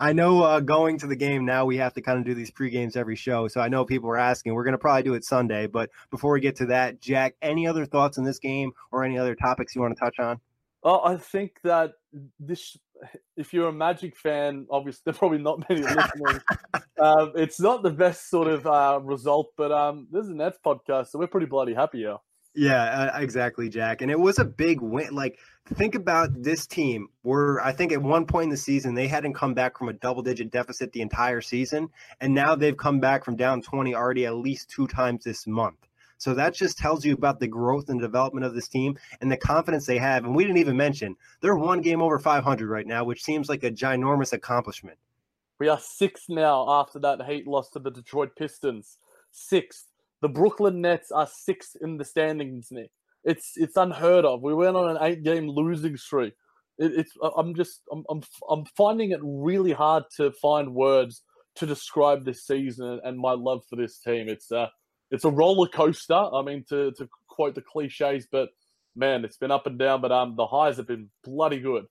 I 0.00 0.12
know 0.12 0.42
uh, 0.42 0.60
going 0.60 0.98
to 0.98 1.06
the 1.06 1.16
game 1.16 1.46
now 1.46 1.64
we 1.64 1.78
have 1.78 1.94
to 1.94 2.02
kind 2.02 2.18
of 2.18 2.26
do 2.26 2.34
these 2.34 2.50
pre 2.50 2.68
games 2.68 2.94
every 2.94 3.16
show, 3.16 3.48
so 3.48 3.62
I 3.62 3.68
know 3.68 3.86
people 3.86 4.10
are 4.10 4.18
asking. 4.18 4.52
We're 4.52 4.64
going 4.64 4.72
to 4.72 4.78
probably 4.78 5.04
do 5.04 5.14
it 5.14 5.24
Sunday, 5.24 5.66
but 5.66 5.88
before 6.10 6.32
we 6.32 6.40
get 6.40 6.54
to 6.56 6.66
that, 6.66 7.00
Jack, 7.00 7.36
any 7.40 7.66
other 7.66 7.86
thoughts 7.86 8.18
on 8.18 8.24
this 8.24 8.38
game 8.38 8.72
or 8.92 9.02
any 9.02 9.16
other 9.16 9.34
topics 9.34 9.74
you 9.74 9.80
want 9.80 9.96
to 9.96 10.00
touch 10.00 10.18
on? 10.18 10.38
Oh, 10.82 11.00
I 11.02 11.16
think 11.16 11.52
that 11.64 11.94
this 12.38 12.76
if 13.36 13.52
you're 13.52 13.68
a 13.68 13.72
Magic 13.72 14.16
fan, 14.16 14.66
obviously 14.70 15.02
there 15.04 15.14
are 15.14 15.18
probably 15.18 15.38
not 15.38 15.68
many 15.68 15.82
listening. 15.82 16.40
um, 17.00 17.32
it's 17.36 17.60
not 17.60 17.82
the 17.82 17.90
best 17.90 18.30
sort 18.30 18.48
of 18.48 18.66
uh, 18.66 19.00
result, 19.02 19.52
but 19.56 19.72
um, 19.72 20.08
this 20.10 20.24
is 20.24 20.30
a 20.30 20.34
Nets 20.34 20.58
podcast, 20.64 21.08
so 21.08 21.18
we're 21.18 21.26
pretty 21.26 21.46
bloody 21.46 21.74
happy 21.74 21.98
here. 21.98 22.16
Yeah, 22.58 23.12
uh, 23.14 23.20
exactly, 23.20 23.68
Jack. 23.68 24.00
And 24.00 24.10
it 24.10 24.18
was 24.18 24.38
a 24.38 24.44
big 24.44 24.80
win. 24.80 25.14
Like, 25.14 25.38
think 25.74 25.94
about 25.94 26.30
this 26.42 26.66
team. 26.66 27.08
Where 27.20 27.60
I 27.60 27.72
think 27.72 27.92
at 27.92 28.00
one 28.00 28.24
point 28.24 28.44
in 28.44 28.50
the 28.50 28.56
season 28.56 28.94
they 28.94 29.08
hadn't 29.08 29.34
come 29.34 29.52
back 29.52 29.76
from 29.76 29.90
a 29.90 29.92
double-digit 29.92 30.50
deficit 30.50 30.92
the 30.92 31.02
entire 31.02 31.42
season, 31.42 31.90
and 32.18 32.34
now 32.34 32.54
they've 32.54 32.76
come 32.76 32.98
back 32.98 33.26
from 33.26 33.36
down 33.36 33.60
twenty 33.60 33.94
already 33.94 34.24
at 34.24 34.36
least 34.36 34.70
two 34.70 34.86
times 34.86 35.24
this 35.24 35.46
month. 35.46 35.85
So 36.18 36.34
that 36.34 36.54
just 36.54 36.78
tells 36.78 37.04
you 37.04 37.14
about 37.14 37.40
the 37.40 37.48
growth 37.48 37.88
and 37.88 38.00
development 38.00 38.46
of 38.46 38.54
this 38.54 38.68
team 38.68 38.98
and 39.20 39.30
the 39.30 39.36
confidence 39.36 39.86
they 39.86 39.98
have. 39.98 40.24
And 40.24 40.34
we 40.34 40.44
didn't 40.44 40.58
even 40.58 40.76
mention 40.76 41.16
they're 41.40 41.56
one 41.56 41.80
game 41.80 42.00
over 42.00 42.18
500 42.18 42.68
right 42.68 42.86
now, 42.86 43.04
which 43.04 43.22
seems 43.22 43.48
like 43.48 43.64
a 43.64 43.70
ginormous 43.70 44.32
accomplishment. 44.32 44.98
We 45.58 45.68
are 45.68 45.78
sixth 45.78 46.28
now 46.28 46.66
after 46.68 46.98
that 47.00 47.22
Heat 47.26 47.46
loss 47.46 47.70
to 47.70 47.78
the 47.78 47.90
Detroit 47.90 48.36
Pistons. 48.36 48.98
Sixth. 49.32 49.86
The 50.22 50.28
Brooklyn 50.28 50.80
Nets 50.80 51.10
are 51.10 51.26
sixth 51.26 51.76
in 51.80 51.96
the 51.98 52.04
standings, 52.04 52.68
Nick. 52.70 52.90
It's 53.24 53.52
it's 53.56 53.76
unheard 53.76 54.24
of. 54.24 54.42
We 54.42 54.54
went 54.54 54.76
on 54.76 54.88
an 54.88 55.02
eight 55.02 55.22
game 55.22 55.48
losing 55.48 55.96
streak. 55.96 56.34
It, 56.78 56.92
it's 56.96 57.12
I'm 57.36 57.54
just 57.54 57.82
I'm, 57.90 58.04
I'm 58.08 58.22
I'm 58.48 58.64
finding 58.76 59.10
it 59.10 59.20
really 59.22 59.72
hard 59.72 60.04
to 60.16 60.30
find 60.32 60.74
words 60.74 61.22
to 61.56 61.66
describe 61.66 62.24
this 62.24 62.46
season 62.46 63.00
and 63.04 63.18
my 63.18 63.32
love 63.32 63.62
for 63.68 63.76
this 63.76 63.98
team. 63.98 64.28
It's 64.28 64.52
uh 64.52 64.68
it's 65.10 65.24
a 65.24 65.30
roller 65.30 65.68
coaster. 65.68 66.14
I 66.14 66.42
mean, 66.42 66.64
to 66.70 66.92
to 66.92 67.08
quote 67.28 67.54
the 67.54 67.62
cliches, 67.62 68.26
but 68.30 68.48
man, 68.94 69.24
it's 69.24 69.36
been 69.36 69.50
up 69.50 69.66
and 69.66 69.78
down. 69.78 70.00
But 70.00 70.12
um, 70.12 70.36
the 70.36 70.46
highs 70.46 70.76
have 70.78 70.86
been 70.86 71.10
bloody 71.24 71.60
good. 71.60 71.86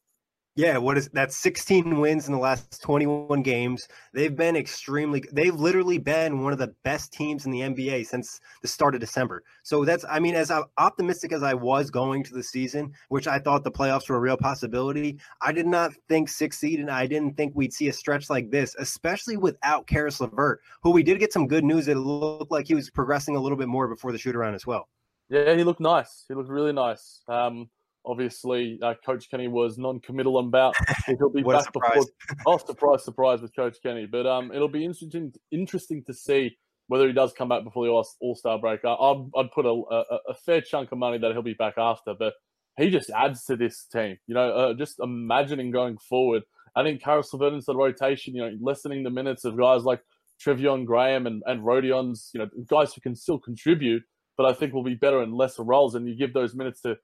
Yeah, 0.57 0.77
what 0.77 0.97
is 0.97 1.09
that's 1.09 1.35
16 1.35 1.99
wins 1.99 2.27
in 2.27 2.33
the 2.33 2.39
last 2.39 2.81
21 2.81 3.41
games. 3.41 3.89
They've 4.13 4.33
been 4.33 4.55
extremely 4.55 5.21
they've 5.33 5.53
literally 5.53 5.97
been 5.97 6.43
one 6.43 6.53
of 6.53 6.59
the 6.59 6.73
best 6.85 7.11
teams 7.11 7.45
in 7.45 7.51
the 7.51 7.59
NBA 7.59 8.05
since 8.05 8.39
the 8.61 8.67
start 8.69 8.95
of 8.95 9.01
December. 9.01 9.43
So 9.63 9.83
that's 9.83 10.05
I 10.09 10.19
mean 10.19 10.33
as 10.33 10.51
optimistic 10.77 11.33
as 11.33 11.43
I 11.43 11.53
was 11.53 11.91
going 11.91 12.23
to 12.23 12.33
the 12.33 12.41
season, 12.41 12.93
which 13.09 13.27
I 13.27 13.37
thought 13.37 13.65
the 13.65 13.71
playoffs 13.71 14.07
were 14.07 14.15
a 14.15 14.21
real 14.21 14.37
possibility, 14.37 15.19
I 15.41 15.51
did 15.51 15.67
not 15.67 15.91
think 16.07 16.29
6 16.29 16.57
seed 16.57 16.79
and 16.79 16.89
I 16.89 17.05
didn't 17.05 17.35
think 17.35 17.51
we'd 17.53 17.73
see 17.73 17.89
a 17.89 17.93
stretch 17.93 18.29
like 18.29 18.49
this, 18.49 18.75
especially 18.79 19.35
without 19.35 19.87
Caris 19.87 20.21
LeVert, 20.21 20.61
who 20.81 20.91
we 20.91 21.03
did 21.03 21.19
get 21.19 21.33
some 21.33 21.47
good 21.47 21.65
news 21.65 21.85
that 21.87 21.97
it 21.97 21.99
looked 21.99 22.51
like 22.51 22.65
he 22.65 22.75
was 22.75 22.89
progressing 22.89 23.35
a 23.35 23.41
little 23.41 23.57
bit 23.57 23.67
more 23.67 23.89
before 23.89 24.13
the 24.13 24.17
shoot 24.17 24.37
around 24.37 24.55
as 24.55 24.65
well. 24.65 24.87
Yeah, 25.27 25.53
he 25.53 25.65
looked 25.65 25.81
nice. 25.81 26.23
He 26.29 26.33
looked 26.33 26.49
really 26.49 26.71
nice. 26.71 27.19
Um 27.27 27.69
Obviously, 28.05 28.79
uh, 28.81 28.93
Coach 29.05 29.29
Kenny 29.29 29.47
was 29.47 29.77
non-committal 29.77 30.37
about 30.39 30.75
if 31.07 31.17
he'll 31.17 31.29
be 31.29 31.43
back 31.43 31.71
before. 31.71 32.05
Oh, 32.45 32.57
surprise, 32.57 33.03
surprise 33.03 33.41
with 33.41 33.55
Coach 33.55 33.77
Kenny. 33.81 34.05
But 34.05 34.25
um, 34.25 34.51
it'll 34.53 34.67
be 34.67 34.85
interesting 34.85 35.33
interesting 35.51 36.03
to 36.05 36.13
see 36.13 36.57
whether 36.87 37.07
he 37.07 37.13
does 37.13 37.33
come 37.33 37.49
back 37.49 37.63
before 37.63 37.85
the 37.85 37.91
All 37.91 38.35
Star 38.35 38.59
break. 38.59 38.81
I'd, 38.85 39.29
I'd 39.35 39.51
put 39.51 39.65
a, 39.65 39.69
a, 39.69 40.19
a, 40.29 40.33
fair 40.45 40.61
chunk 40.61 40.91
of 40.91 40.97
money 40.97 41.17
that 41.17 41.31
he'll 41.31 41.41
be 41.41 41.53
back 41.53 41.75
after, 41.77 42.13
but 42.13 42.33
he 42.77 42.89
just 42.89 43.09
adds 43.09 43.43
to 43.45 43.55
this 43.55 43.85
team. 43.85 44.17
You 44.27 44.35
know, 44.35 44.51
uh, 44.51 44.73
just 44.73 44.99
imagining 44.99 45.71
going 45.71 45.97
forward. 45.97 46.43
I 46.75 46.83
think 46.83 47.01
Caris 47.01 47.33
LeVert 47.33 47.53
into 47.53 47.65
the 47.67 47.75
rotation, 47.75 48.35
you 48.35 48.41
know, 48.41 48.57
lessening 48.59 49.03
the 49.03 49.09
minutes 49.09 49.45
of 49.45 49.57
guys 49.57 49.83
like 49.83 50.01
Treveon 50.43 50.85
Graham 50.85 51.25
and, 51.25 51.41
and 51.45 51.65
Rodion's, 51.65 52.31
you 52.33 52.39
know, 52.39 52.49
guys 52.67 52.93
who 52.93 53.01
can 53.01 53.15
still 53.15 53.39
contribute, 53.39 54.03
but 54.37 54.45
I 54.45 54.53
think 54.53 54.73
will 54.73 54.83
be 54.83 54.95
better 54.95 55.23
in 55.23 55.31
lesser 55.31 55.63
roles. 55.63 55.95
And 55.95 56.07
you 56.07 56.15
give 56.15 56.33
those 56.33 56.53
minutes 56.53 56.81
to 56.81 56.97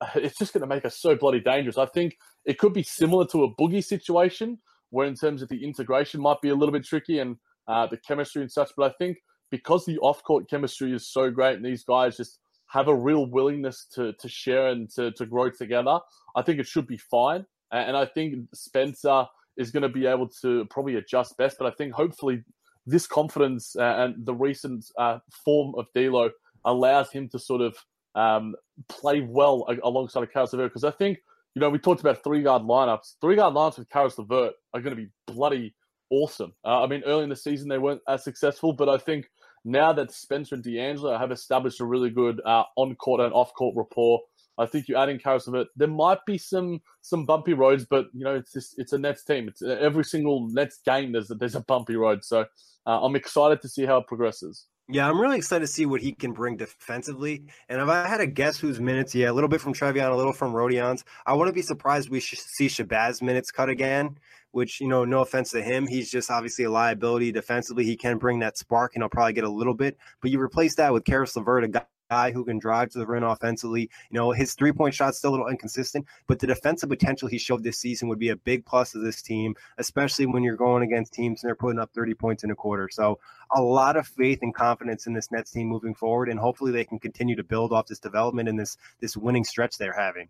it's 0.14 0.38
just 0.38 0.52
going 0.52 0.62
to 0.62 0.66
make 0.66 0.84
us 0.84 0.98
so 0.98 1.16
bloody 1.16 1.40
dangerous. 1.40 1.78
I 1.78 1.86
think 1.86 2.16
it 2.44 2.58
could 2.58 2.72
be 2.72 2.82
similar 2.82 3.26
to 3.28 3.44
a 3.44 3.54
boogie 3.54 3.84
situation 3.84 4.58
where, 4.90 5.06
in 5.06 5.14
terms 5.14 5.42
of 5.42 5.48
the 5.48 5.64
integration, 5.64 6.20
might 6.20 6.40
be 6.40 6.50
a 6.50 6.54
little 6.54 6.72
bit 6.72 6.84
tricky 6.84 7.18
and 7.18 7.36
uh, 7.66 7.86
the 7.86 7.96
chemistry 7.96 8.42
and 8.42 8.50
such. 8.50 8.70
But 8.76 8.90
I 8.90 8.94
think 8.98 9.18
because 9.50 9.84
the 9.84 9.98
off-court 9.98 10.48
chemistry 10.48 10.92
is 10.92 11.06
so 11.06 11.30
great 11.30 11.56
and 11.56 11.64
these 11.64 11.84
guys 11.84 12.16
just 12.16 12.38
have 12.66 12.88
a 12.88 12.94
real 12.94 13.26
willingness 13.26 13.86
to 13.94 14.12
to 14.12 14.28
share 14.28 14.68
and 14.68 14.90
to 14.90 15.10
to 15.12 15.26
grow 15.26 15.50
together, 15.50 15.98
I 16.36 16.42
think 16.42 16.60
it 16.60 16.66
should 16.66 16.86
be 16.86 16.98
fine. 16.98 17.46
And 17.70 17.96
I 17.96 18.06
think 18.06 18.48
Spencer 18.54 19.26
is 19.58 19.70
going 19.70 19.82
to 19.82 19.88
be 19.88 20.06
able 20.06 20.28
to 20.42 20.64
probably 20.66 20.96
adjust 20.96 21.36
best. 21.36 21.58
But 21.58 21.66
I 21.66 21.74
think 21.76 21.92
hopefully 21.92 22.44
this 22.86 23.06
confidence 23.06 23.76
uh, 23.76 23.82
and 23.82 24.24
the 24.24 24.34
recent 24.34 24.86
uh, 24.96 25.18
form 25.44 25.74
of 25.76 25.86
D'Lo 25.94 26.30
allows 26.64 27.10
him 27.10 27.28
to 27.30 27.38
sort 27.38 27.60
of 27.60 27.76
um, 28.14 28.54
play 28.88 29.20
well 29.20 29.66
alongside 29.82 30.22
of 30.22 30.32
Caris 30.32 30.52
LeVert 30.52 30.70
because 30.70 30.84
I 30.84 30.90
think 30.90 31.18
you 31.54 31.60
know 31.60 31.70
we 31.70 31.78
talked 31.78 32.00
about 32.00 32.22
three 32.22 32.42
guard 32.42 32.62
lineups. 32.62 33.14
Three 33.20 33.36
guard 33.36 33.54
lineups 33.54 33.78
with 33.78 33.90
Caris 33.90 34.18
LeVert 34.18 34.54
are 34.74 34.80
going 34.80 34.96
to 34.96 35.02
be 35.02 35.10
bloody 35.26 35.74
awesome. 36.10 36.52
Uh, 36.64 36.82
I 36.82 36.86
mean, 36.86 37.02
early 37.06 37.24
in 37.24 37.28
the 37.28 37.36
season 37.36 37.68
they 37.68 37.78
weren't 37.78 38.00
as 38.08 38.24
successful, 38.24 38.72
but 38.72 38.88
I 38.88 38.98
think 38.98 39.26
now 39.64 39.92
that 39.92 40.12
Spencer 40.12 40.54
and 40.54 40.64
D'Angelo 40.64 41.16
have 41.18 41.32
established 41.32 41.80
a 41.80 41.84
really 41.84 42.10
good 42.10 42.40
uh, 42.44 42.64
on 42.76 42.94
court 42.96 43.20
and 43.20 43.32
off 43.32 43.52
court 43.54 43.74
rapport. 43.76 44.20
I 44.60 44.66
think 44.66 44.88
you 44.88 44.96
add 44.96 45.08
in 45.08 45.20
Caris 45.20 45.46
LeVert. 45.46 45.68
There 45.76 45.86
might 45.86 46.18
be 46.26 46.36
some 46.36 46.80
some 47.02 47.24
bumpy 47.24 47.52
roads, 47.52 47.86
but 47.88 48.06
you 48.12 48.24
know 48.24 48.34
it's 48.34 48.52
just, 48.52 48.74
it's 48.76 48.92
a 48.92 48.98
Nets 48.98 49.22
team. 49.22 49.46
It's 49.46 49.62
every 49.62 50.04
single 50.04 50.48
Nets 50.48 50.80
game. 50.84 51.12
There's 51.12 51.30
a, 51.30 51.36
there's 51.36 51.54
a 51.54 51.60
bumpy 51.60 51.94
road, 51.94 52.24
so 52.24 52.44
uh, 52.84 53.00
I'm 53.04 53.14
excited 53.14 53.62
to 53.62 53.68
see 53.68 53.86
how 53.86 53.98
it 53.98 54.08
progresses. 54.08 54.66
Yeah, 54.90 55.06
I'm 55.06 55.20
really 55.20 55.36
excited 55.36 55.66
to 55.66 55.70
see 55.70 55.84
what 55.84 56.00
he 56.00 56.12
can 56.12 56.32
bring 56.32 56.56
defensively. 56.56 57.44
And 57.68 57.78
if 57.78 57.88
I 57.88 58.06
had 58.06 58.18
to 58.18 58.26
guess 58.26 58.58
whose 58.58 58.80
minutes, 58.80 59.14
yeah, 59.14 59.30
a 59.30 59.34
little 59.34 59.48
bit 59.48 59.60
from 59.60 59.74
Treveon, 59.74 60.10
a 60.10 60.16
little 60.16 60.32
from 60.32 60.54
Rodion's, 60.54 61.04
I 61.26 61.34
wouldn't 61.34 61.54
be 61.54 61.60
surprised 61.60 62.08
we 62.08 62.20
should 62.20 62.38
see 62.38 62.68
Shabazz 62.68 63.20
minutes 63.20 63.50
cut 63.50 63.68
again, 63.68 64.18
which, 64.52 64.80
you 64.80 64.88
know, 64.88 65.04
no 65.04 65.20
offense 65.20 65.50
to 65.50 65.60
him. 65.60 65.86
He's 65.86 66.10
just 66.10 66.30
obviously 66.30 66.64
a 66.64 66.70
liability 66.70 67.32
defensively. 67.32 67.84
He 67.84 67.98
can 67.98 68.16
bring 68.16 68.38
that 68.38 68.56
spark 68.56 68.94
and 68.94 69.02
he'll 69.02 69.10
probably 69.10 69.34
get 69.34 69.44
a 69.44 69.50
little 69.50 69.74
bit. 69.74 69.98
But 70.22 70.30
you 70.30 70.40
replace 70.40 70.74
that 70.76 70.90
with 70.94 71.04
Caris 71.04 71.36
LeVert, 71.36 71.64
a 71.64 71.68
guy 71.68 71.84
guy 72.08 72.30
who 72.32 72.44
can 72.44 72.58
drive 72.58 72.90
to 72.90 72.98
the 72.98 73.06
rim 73.06 73.22
offensively. 73.22 73.82
You 74.10 74.18
know, 74.18 74.32
his 74.32 74.54
three 74.54 74.72
point 74.72 74.94
shot's 74.94 75.18
still 75.18 75.30
a 75.30 75.32
little 75.32 75.48
inconsistent, 75.48 76.06
but 76.26 76.38
the 76.38 76.46
defensive 76.46 76.88
potential 76.88 77.28
he 77.28 77.38
showed 77.38 77.62
this 77.62 77.78
season 77.78 78.08
would 78.08 78.18
be 78.18 78.30
a 78.30 78.36
big 78.36 78.64
plus 78.64 78.92
to 78.92 78.98
this 78.98 79.22
team, 79.22 79.54
especially 79.78 80.26
when 80.26 80.42
you're 80.42 80.56
going 80.56 80.82
against 80.82 81.12
teams 81.12 81.42
and 81.42 81.48
they're 81.48 81.56
putting 81.56 81.78
up 81.78 81.90
30 81.92 82.14
points 82.14 82.44
in 82.44 82.50
a 82.50 82.54
quarter. 82.54 82.88
So 82.90 83.18
a 83.54 83.60
lot 83.60 83.96
of 83.96 84.06
faith 84.06 84.40
and 84.42 84.54
confidence 84.54 85.06
in 85.06 85.12
this 85.12 85.30
Nets 85.30 85.50
team 85.50 85.68
moving 85.68 85.94
forward, 85.94 86.28
and 86.28 86.38
hopefully 86.38 86.72
they 86.72 86.84
can 86.84 86.98
continue 86.98 87.36
to 87.36 87.44
build 87.44 87.72
off 87.72 87.86
this 87.86 87.98
development 87.98 88.48
and 88.48 88.58
this 88.58 88.76
this 89.00 89.16
winning 89.16 89.44
stretch 89.44 89.78
they're 89.78 89.92
having. 89.92 90.28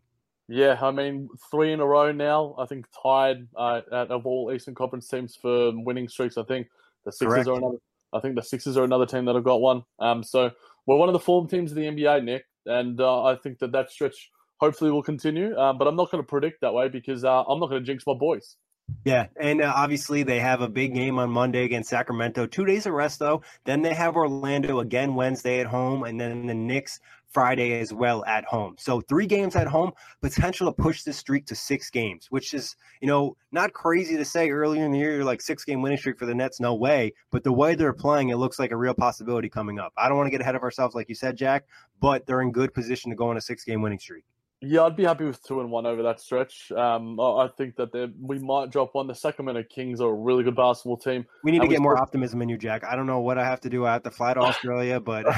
Yeah, 0.51 0.79
I 0.81 0.91
mean, 0.91 1.29
three 1.51 1.73
in 1.73 1.81
a 1.81 1.87
row 1.87 2.11
now. 2.11 2.55
I 2.59 2.65
think 2.65 2.87
tied 3.03 3.47
uh, 3.55 3.83
of 3.91 4.25
all 4.25 4.51
Eastern 4.51 4.75
Conference 4.75 5.07
teams 5.07 5.37
for 5.37 5.73
winning 5.75 6.09
streaks. 6.09 6.39
I 6.39 6.43
think 6.45 6.69
the 7.05 7.13
Sixers 7.13 7.45
Correct. 7.45 7.49
are 7.49 7.57
another. 7.59 7.77
I 8.15 8.21
think 8.21 8.35
the 8.35 8.43
Sixers 8.43 8.79
are 8.79 8.85
another 8.85 9.05
team 9.05 9.27
that 9.27 9.35
have 9.35 9.45
got 9.45 9.61
one. 9.61 9.83
Um, 9.99 10.23
so 10.23 10.51
we're 10.89 10.97
one 10.97 11.11
of 11.11 11.13
the 11.13 11.21
form 11.21 11.47
teams 11.47 11.71
of 11.71 11.77
the 11.77 11.83
NBA, 11.83 12.25
Nick, 12.25 12.47
and 12.65 12.99
uh, 12.99 13.25
I 13.25 13.37
think 13.37 13.59
that 13.59 13.73
that 13.73 13.91
stretch 13.91 14.31
hopefully 14.59 14.91
will 14.91 15.03
continue. 15.03 15.55
Uh, 15.55 15.75
but 15.75 15.87
I'm 15.87 15.97
not 15.97 16.11
going 16.11 16.25
to 16.25 16.27
predict 16.27 16.63
that 16.63 16.73
way 16.73 16.89
because 16.89 17.25
uh, 17.25 17.43
I'm 17.43 17.61
not 17.61 17.69
going 17.69 17.83
to 17.83 17.87
jinx 17.87 18.05
my 18.07 18.15
boys. 18.15 18.57
Yeah, 19.05 19.27
and 19.39 19.61
uh, 19.61 19.71
obviously 19.77 20.23
they 20.23 20.41
have 20.41 20.63
a 20.63 20.69
big 20.69 20.95
game 20.95 21.19
on 21.19 21.31
Monday 21.31 21.65
against 21.65 21.91
Sacramento. 21.91 22.47
Two 22.47 22.65
days 22.65 22.87
of 22.87 22.95
rest 22.95 23.19
though. 23.19 23.43
Then 23.67 23.83
they 23.83 23.93
have 23.93 24.17
Orlando 24.17 24.81
again 24.81 25.15
Wednesday 25.15 25.61
at 25.61 25.67
home, 25.67 26.05
and 26.05 26.19
then 26.19 26.47
the 26.47 26.55
Knicks 26.55 27.01
Friday 27.31 27.79
as 27.81 27.93
well 27.93 28.25
at 28.25 28.45
home. 28.45 28.77
So 28.79 29.01
three 29.03 29.27
games 29.27 29.55
at 29.57 29.67
home, 29.67 29.93
potential 30.23 30.67
to 30.67 30.73
push 30.73 31.03
this 31.03 31.17
streak 31.17 31.47
to 31.47 31.55
six 31.55 31.91
games, 31.91 32.27
which 32.31 32.55
is, 32.55 32.77
you 33.01 33.09
know, 33.09 33.37
not 33.53 33.73
crazy 33.73 34.17
to 34.17 34.25
say 34.25 34.51
earlier 34.51 34.85
in 34.85 34.93
the 34.93 34.99
year, 34.99 35.25
like 35.25 35.41
six 35.41 35.65
game 35.65 35.83
winning 35.83 35.99
streak 35.99 36.19
for 36.19 36.27
the 36.27 36.35
Nets, 36.35 36.61
no 36.61 36.75
way. 36.75 37.13
But 37.31 37.45
the 37.45 37.53
way 37.53 37.75
they're 37.75 37.93
playing, 37.93 38.31
it 38.31 38.37
looks 38.37 38.59
like 38.59 38.71
a 38.71 38.77
real 38.77 38.95
possibility 38.95 39.49
coming 39.49 39.79
up. 39.79 39.93
I 39.97 40.09
don't 40.09 40.17
want 40.17 40.27
to 40.27 40.31
get 40.31 40.41
ahead 40.41 40.55
of 40.55 40.63
ourselves, 40.63 40.95
like 40.95 41.09
you 41.09 41.15
said, 41.15 41.37
Jack, 41.37 41.65
but 42.01 42.27
they're 42.27 42.43
in 42.43 42.53
good 42.53 42.73
position 42.73 43.11
to 43.11 43.17
go 43.17 43.29
on 43.29 43.37
a 43.37 43.41
six 43.41 43.65
game 43.65 43.83
winning 43.83 43.99
streak. 43.99 44.25
Yeah, 44.61 44.83
I'd 44.83 44.97
be 44.97 45.05
happy 45.05 45.25
with 45.25 45.41
two 45.45 45.61
and 45.61 45.71
one 45.71 45.87
over 45.87 46.03
that 46.03 46.19
stretch. 46.19 46.73
Um, 46.73 47.21
I 47.21 47.49
think 47.57 47.77
that 47.77 48.13
we 48.21 48.41
might 48.41 48.71
drop 48.71 48.93
one. 48.93 49.07
The 49.07 49.15
Sacramento 49.15 49.63
Kings 49.71 50.01
are 50.01 50.09
a 50.09 50.15
really 50.15 50.43
good 50.43 50.57
basketball 50.57 50.97
team. 50.97 51.25
We 51.45 51.53
need 51.53 51.63
to 51.63 51.69
get 51.69 51.81
more 51.81 51.97
optimism 51.97 52.43
in 52.43 52.49
you, 52.49 52.59
Jack. 52.59 52.83
I 52.85 52.97
don't 52.97 53.07
know 53.07 53.21
what 53.21 53.39
I 53.39 53.45
have 53.45 53.61
to 53.61 53.71
do. 53.71 53.87
I 53.87 53.93
have 53.93 54.03
to 54.03 54.11
fly 54.11 54.35
to 54.35 54.41
Australia, 54.41 54.99
but 54.99 55.27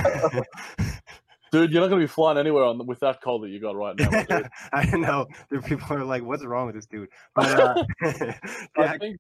Dude, 1.53 1.73
you're 1.73 1.81
not 1.81 1.89
going 1.89 2.01
to 2.01 2.07
be 2.07 2.13
flying 2.13 2.39
anywhere 2.39 2.65
on 2.65 2.87
with 2.87 3.01
that 3.01 3.21
cold 3.23 3.43
that 3.43 3.49
you 3.49 3.61
got 3.61 3.75
right 3.75 3.97
now. 3.99 4.49
I 4.73 4.85
know. 4.97 5.27
There 5.51 5.61
people 5.61 5.97
are 5.97 6.05
like, 6.05 6.23
"What's 6.23 6.45
wrong 6.45 6.67
with 6.67 6.77
this 6.77 6.87
dude?" 6.87 7.09
But 7.35 7.61
uh, 7.61 7.85
think, 8.99 9.19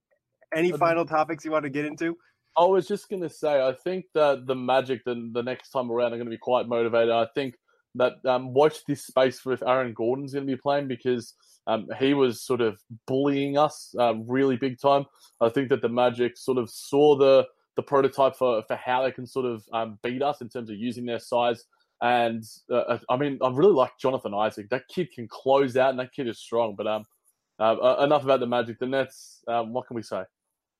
any 0.54 0.72
final 0.72 1.04
topics 1.04 1.44
you 1.44 1.50
want 1.50 1.64
to 1.64 1.70
get 1.70 1.84
into? 1.84 2.16
I 2.56 2.64
was 2.64 2.86
just 2.86 3.08
going 3.08 3.22
to 3.22 3.28
say, 3.28 3.60
I 3.60 3.72
think 3.72 4.06
that 4.14 4.46
the 4.46 4.54
Magic, 4.54 5.02
the, 5.04 5.30
the 5.32 5.42
next 5.42 5.70
time 5.70 5.90
around, 5.90 6.12
are 6.12 6.16
going 6.16 6.26
to 6.26 6.30
be 6.30 6.38
quite 6.38 6.68
motivated. 6.68 7.10
I 7.10 7.26
think 7.34 7.54
that 7.96 8.24
um, 8.24 8.52
watch 8.52 8.84
this 8.86 9.06
space 9.06 9.44
with 9.44 9.66
Aaron 9.66 9.92
Gordon's 9.92 10.32
going 10.32 10.46
to 10.46 10.52
be 10.52 10.60
playing 10.60 10.86
because 10.86 11.34
um, 11.66 11.88
he 11.98 12.14
was 12.14 12.42
sort 12.42 12.60
of 12.60 12.80
bullying 13.06 13.58
us 13.58 13.94
uh, 13.98 14.14
really 14.14 14.56
big 14.56 14.80
time. 14.80 15.04
I 15.40 15.48
think 15.48 15.68
that 15.70 15.82
the 15.82 15.88
Magic 15.88 16.36
sort 16.36 16.58
of 16.58 16.70
saw 16.70 17.16
the 17.16 17.46
the 17.76 17.82
prototype 17.82 18.36
for, 18.36 18.62
for 18.66 18.76
how 18.76 19.04
they 19.04 19.12
can 19.12 19.26
sort 19.26 19.46
of 19.46 19.64
um, 19.72 19.98
beat 20.02 20.22
us 20.22 20.40
in 20.40 20.48
terms 20.48 20.70
of 20.70 20.76
using 20.76 21.06
their 21.06 21.20
size 21.20 21.64
and 22.00 22.44
uh, 22.70 22.76
uh, 22.76 22.98
I 23.08 23.16
mean, 23.16 23.38
I 23.42 23.50
really 23.50 23.74
like 23.74 23.92
Jonathan 24.00 24.34
Isaac. 24.34 24.70
That 24.70 24.88
kid 24.88 25.12
can 25.12 25.28
close 25.28 25.76
out, 25.76 25.90
and 25.90 25.98
that 25.98 26.12
kid 26.12 26.28
is 26.28 26.38
strong. 26.38 26.74
But 26.76 26.86
um, 26.86 27.04
uh, 27.58 27.74
uh, 27.74 28.04
enough 28.04 28.24
about 28.24 28.40
the 28.40 28.46
Magic. 28.46 28.78
The 28.78 28.86
Nets. 28.86 29.42
Um, 29.46 29.72
what 29.72 29.86
can 29.86 29.96
we 29.96 30.02
say? 30.02 30.22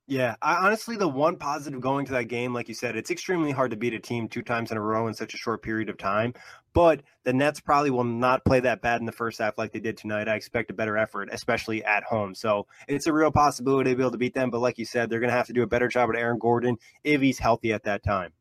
Yeah, 0.06 0.34
I, 0.42 0.66
honestly, 0.66 0.96
the 0.96 1.06
one 1.06 1.36
positive 1.36 1.80
going 1.80 2.04
to 2.06 2.12
that 2.14 2.24
game, 2.24 2.52
like 2.52 2.68
you 2.68 2.74
said, 2.74 2.96
it's 2.96 3.12
extremely 3.12 3.52
hard 3.52 3.70
to 3.70 3.76
beat 3.76 3.94
a 3.94 4.00
team 4.00 4.28
two 4.28 4.42
times 4.42 4.72
in 4.72 4.76
a 4.76 4.80
row 4.80 5.06
in 5.06 5.14
such 5.14 5.34
a 5.34 5.36
short 5.36 5.62
period 5.62 5.88
of 5.88 5.98
time. 5.98 6.34
But 6.72 7.02
the 7.22 7.32
Nets 7.32 7.60
probably 7.60 7.90
will 7.90 8.02
not 8.02 8.44
play 8.44 8.58
that 8.58 8.82
bad 8.82 8.98
in 8.98 9.06
the 9.06 9.12
first 9.12 9.38
half 9.38 9.56
like 9.56 9.72
they 9.72 9.78
did 9.78 9.96
tonight. 9.96 10.26
I 10.26 10.34
expect 10.34 10.70
a 10.70 10.74
better 10.74 10.96
effort, 10.96 11.28
especially 11.30 11.84
at 11.84 12.02
home. 12.02 12.34
So 12.34 12.66
it's 12.88 13.06
a 13.06 13.12
real 13.12 13.30
possibility 13.30 13.90
to 13.90 13.96
be 13.96 14.02
able 14.02 14.10
to 14.10 14.18
beat 14.18 14.34
them. 14.34 14.50
But 14.50 14.60
like 14.60 14.78
you 14.78 14.84
said, 14.84 15.10
they're 15.10 15.20
going 15.20 15.30
to 15.30 15.36
have 15.36 15.46
to 15.46 15.52
do 15.52 15.62
a 15.62 15.68
better 15.68 15.86
job 15.86 16.10
at 16.10 16.16
Aaron 16.16 16.40
Gordon 16.40 16.78
if 17.04 17.20
he's 17.20 17.38
healthy 17.38 17.72
at 17.72 17.84
that 17.84 18.02
time. 18.02 18.32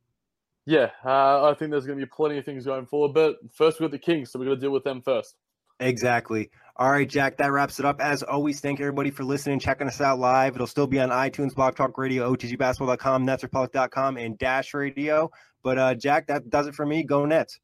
Yeah, 0.66 0.92
uh, 1.04 1.50
I 1.50 1.56
think 1.56 1.72
there's 1.72 1.86
going 1.86 2.00
to 2.00 2.06
be 2.06 2.10
plenty 2.10 2.38
of 2.38 2.46
things 2.46 2.66
going 2.66 2.86
forward. 2.86 3.14
But 3.14 3.38
first, 3.52 3.80
we've 3.80 3.90
got 3.90 3.92
the 3.92 4.00
Kings, 4.00 4.32
so 4.32 4.40
we're 4.40 4.46
going 4.46 4.58
to 4.58 4.62
deal 4.62 4.72
with 4.72 4.84
them 4.84 5.02
first. 5.02 5.36
Exactly. 5.80 6.52
All 6.76 6.92
right, 6.92 7.10
Jack, 7.10 7.38
that 7.38 7.52
wraps 7.52 7.80
it 7.80 7.86
up. 7.86 8.00
As 8.02 8.24
always, 8.24 8.60
thank 8.60 8.80
everybody 8.80 9.12
for 9.12 9.24
listening, 9.24 9.60
checking 9.60 9.88
us 9.88 10.00
out 10.00 10.20
live. 10.20 10.56
It'll 10.56 10.68
still 10.68 10.88
be 10.88 11.00
on 11.00 11.10
iTunes, 11.10 11.56
Blog 11.56 11.76
Talk 11.76 11.98
Radio, 11.98 12.34
OTGBasketball.com, 12.36 13.26
NetsRepublic.com, 13.26 14.18
and 14.18 14.38
Dash 14.38 14.74
Radio. 14.74 15.32
But, 15.64 15.78
uh, 15.78 15.96
Jack, 15.96 16.28
that 16.28 16.50
does 16.50 16.68
it 16.68 16.76
for 16.76 16.86
me. 16.86 17.04
Go 17.04 17.26
Nets. 17.26 17.60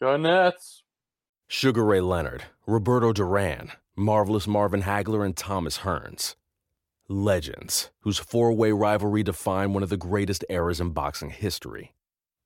Go 0.00 0.16
Nets. 0.16 0.82
Sugar 1.48 1.84
Ray 1.84 2.00
Leonard, 2.00 2.44
Roberto 2.66 3.12
Duran, 3.12 3.72
Marvelous 3.96 4.46
Marvin 4.46 4.82
Hagler, 4.82 5.24
and 5.24 5.36
Thomas 5.36 5.78
Hearns. 5.78 6.36
Legends, 7.08 7.90
whose 8.00 8.18
four 8.18 8.52
way 8.52 8.70
rivalry 8.70 9.24
defined 9.24 9.74
one 9.74 9.82
of 9.82 9.88
the 9.88 9.96
greatest 9.96 10.44
eras 10.48 10.80
in 10.80 10.90
boxing 10.90 11.30
history. 11.30 11.92